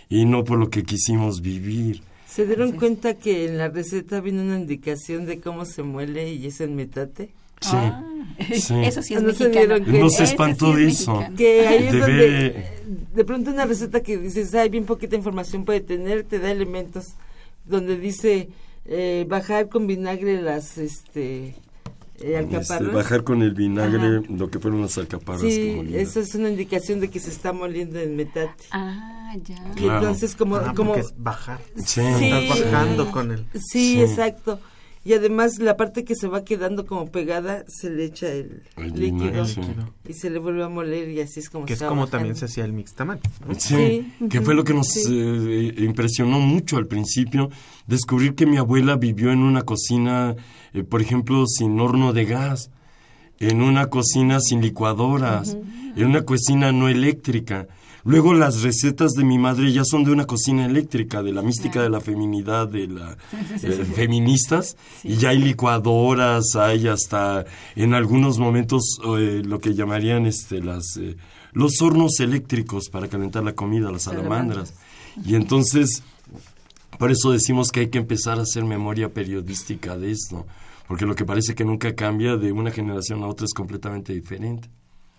[0.10, 2.02] y no por lo que quisimos vivir.
[2.28, 6.48] ¿Se dieron cuenta que en la receta viene una indicación de cómo se muele y
[6.48, 7.30] es en metate?
[7.64, 8.74] Sí, sí.
[8.84, 9.78] Eso sí es ¿No se mexicano.
[9.80, 11.24] Nos espantó de eso.
[11.38, 12.66] Que ahí es De donde,
[13.16, 17.14] de pronto una receta que dices, hay bien poquita información puede tener, te da elementos
[17.66, 18.50] donde dice
[18.86, 21.56] eh, bajar con vinagre las este eh,
[22.16, 22.94] Este, alcaparras.
[22.94, 24.24] bajar con el vinagre Ajá.
[24.30, 25.42] lo que fueron las alcaparras.
[25.42, 28.64] Sí, eso es una indicación de que se está moliendo en metate.
[28.72, 29.56] Ah, ya.
[29.76, 30.00] Y Claro.
[30.00, 30.56] entonces como...
[30.58, 31.60] Ah, como es bajar.
[31.86, 32.02] Sí.
[32.02, 33.46] Estás bajando con el...
[33.54, 33.60] Sí,
[33.96, 34.02] Sí.
[34.02, 34.60] exacto.
[35.06, 38.94] Y además la parte que se va quedando como pegada se le echa el, El
[39.00, 39.60] líquido, sí.
[40.08, 42.18] y se le vuelve a moler y así es como Que es se como bajando.
[42.18, 43.20] también se hacía el mixtamal.
[43.48, 43.54] ¿no?
[43.60, 45.06] Sí, que fue lo que nos Sí.
[45.20, 47.50] eh, impresionó mucho al principio,
[47.88, 50.36] descubrir que mi abuela vivió en una cocina,
[50.74, 52.70] eh, por ejemplo, sin horno de gas,
[53.40, 55.58] en una cocina sin licuadoras,
[55.98, 57.68] en una cocina no eléctrica.
[58.06, 61.82] Luego las recetas de mi madre ya son de una cocina eléctrica, de la mística
[61.82, 67.46] de la feminidad, de la Sí, sí, eh, feministas, y ya hay licuadoras, hay hasta
[67.76, 71.16] en algunos momentos eh, lo que llamarían este las eh,
[71.54, 74.74] los hornos eléctricos para calentar la comida, las salamandras.
[75.24, 76.04] Y entonces,
[76.98, 80.46] por eso decimos que hay que empezar a hacer memoria periodística de esto,
[80.88, 84.70] porque lo que parece que nunca cambia de una generación a otra es completamente diferente.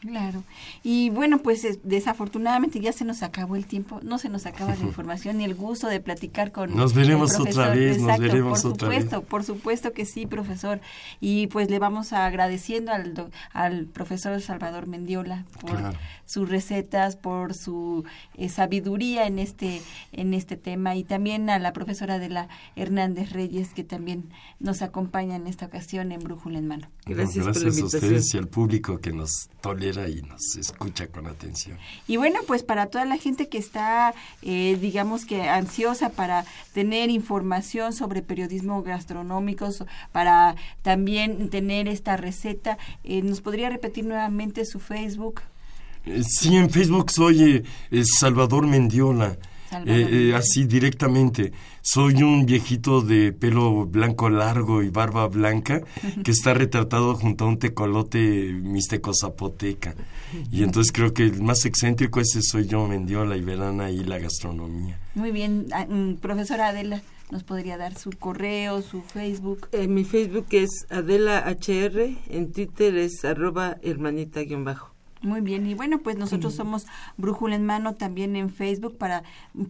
[0.06, 0.42] Claro.
[0.82, 4.74] Y bueno, pues eh, desafortunadamente ya se nos acabó el tiempo, no se nos acaba
[4.74, 8.22] la información ni el gusto de platicar con Nos veremos el otra vez, nos Exacto,
[8.22, 10.80] veremos por otra supuesto, por supuesto que sí, profesor.
[11.20, 15.98] Y pues le vamos agradeciendo al, al profesor Salvador Mendiola por Claro.
[16.26, 18.04] Sus recetas, por su
[18.36, 23.32] eh, sabiduría en este en este tema y también a la profesora de la Hernández
[23.32, 26.88] Reyes que también nos acompaña en esta ocasión en Brújula en Mano.
[27.06, 28.02] Gracias por la a invitación.
[28.02, 31.78] ustedes y al público que nos tolera y nos escucha con atención.
[32.06, 37.10] Y bueno, pues para toda la gente que está, eh, digamos que ansiosa para tener
[37.10, 39.68] información sobre periodismo gastronómico,
[40.12, 45.42] para también tener esta receta, eh, ¿nos podría repetir nuevamente su Facebook?
[46.26, 49.38] Sí, en Facebook soy eh, eh, Salvador Mendiola.
[49.70, 50.38] Salvador Eh, eh, Mendiola.
[50.38, 51.52] así directamente.
[51.82, 55.82] Soy un viejito de pelo blanco largo y barba blanca
[56.22, 58.18] que está retratado junto a un tecolote
[58.62, 59.94] mixteco zapoteca.
[60.50, 64.18] Y entonces creo que el más excéntrico ese soy yo, Mendiola, y verán ahí la
[64.18, 64.98] gastronomía.
[65.14, 69.68] Muy bien, ah, mm, profesora Adela, ¿nos podría dar su correo, su Facebook?
[69.72, 74.93] Eh, mi Facebook es Adela HR, en Twitter es arroba hermanita guion bajo.
[75.24, 79.22] Muy bien, y bueno, pues nosotros somos Brújula en Mano también en Facebook para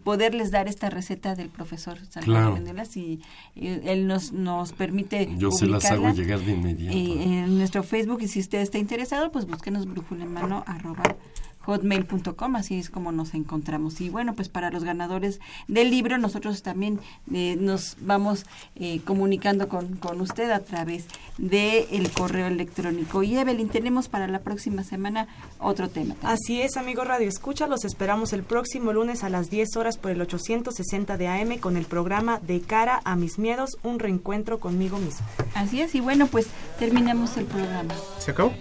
[0.03, 2.85] poderles dar esta receta del profesor Salvador Claro.
[2.85, 3.21] Si
[3.55, 6.95] eh, él nos, nos permite Yo se las hago llegar de inmediato.
[6.95, 11.03] eh, en nuestro Facebook y si usted está interesado, pues búsquenos brújula en mano arroba
[11.65, 14.01] hotmail.com, así es como nos encontramos.
[14.01, 16.99] Y bueno, pues para los ganadores del libro, nosotros también
[17.33, 18.45] eh, nos vamos
[18.75, 21.05] eh, comunicando con, con usted a través
[21.37, 23.23] del el correo electrónico.
[23.23, 25.27] Y Evelyn, tenemos para la próxima semana
[25.59, 26.15] otro tema.
[26.21, 30.11] Así es, amigo Radio Escucha, los esperamos el próximo lunes a las 10 horas por
[30.11, 34.97] el 860 de AM con el programa De cara a mis miedos, un reencuentro conmigo
[34.97, 35.25] mismo.
[35.53, 36.47] Así es, y bueno, pues
[36.79, 37.93] terminamos el programa.
[38.19, 38.53] ¿Se acabó?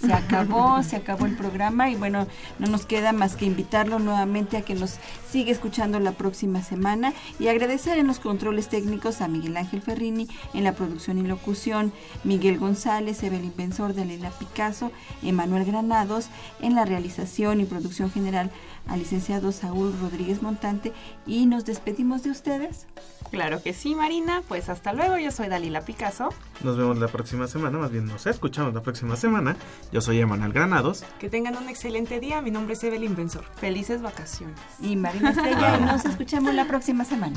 [0.00, 2.26] Se acabó, se acabó el programa y bueno,
[2.58, 4.98] no nos queda más que invitarlo nuevamente a que nos
[5.30, 10.26] siga escuchando la próxima semana y agradecer en los controles técnicos a Miguel Ángel Ferrini
[10.54, 11.92] en la producción y locución,
[12.24, 14.90] Miguel González, Evelyn Benzor de Leila Picasso,
[15.22, 16.30] Emanuel Granados
[16.60, 18.50] en la realización y producción general
[18.88, 20.94] al licenciado Saúl Rodríguez Montante
[21.26, 22.86] y nos despedimos de ustedes.
[23.30, 24.42] Claro que sí, Marina.
[24.48, 25.18] Pues hasta luego.
[25.18, 26.30] Yo soy Dalila Picasso.
[26.62, 29.56] Nos vemos la próxima semana, más bien nos escuchamos la próxima semana.
[29.92, 31.04] Yo soy Emanuel Granados.
[31.18, 32.42] Que tengan un excelente día.
[32.42, 33.44] Mi nombre es Evelyn Benzor.
[33.56, 34.58] Felices vacaciones.
[34.80, 37.36] Y Marina Estrella, y nos escuchamos la próxima semana.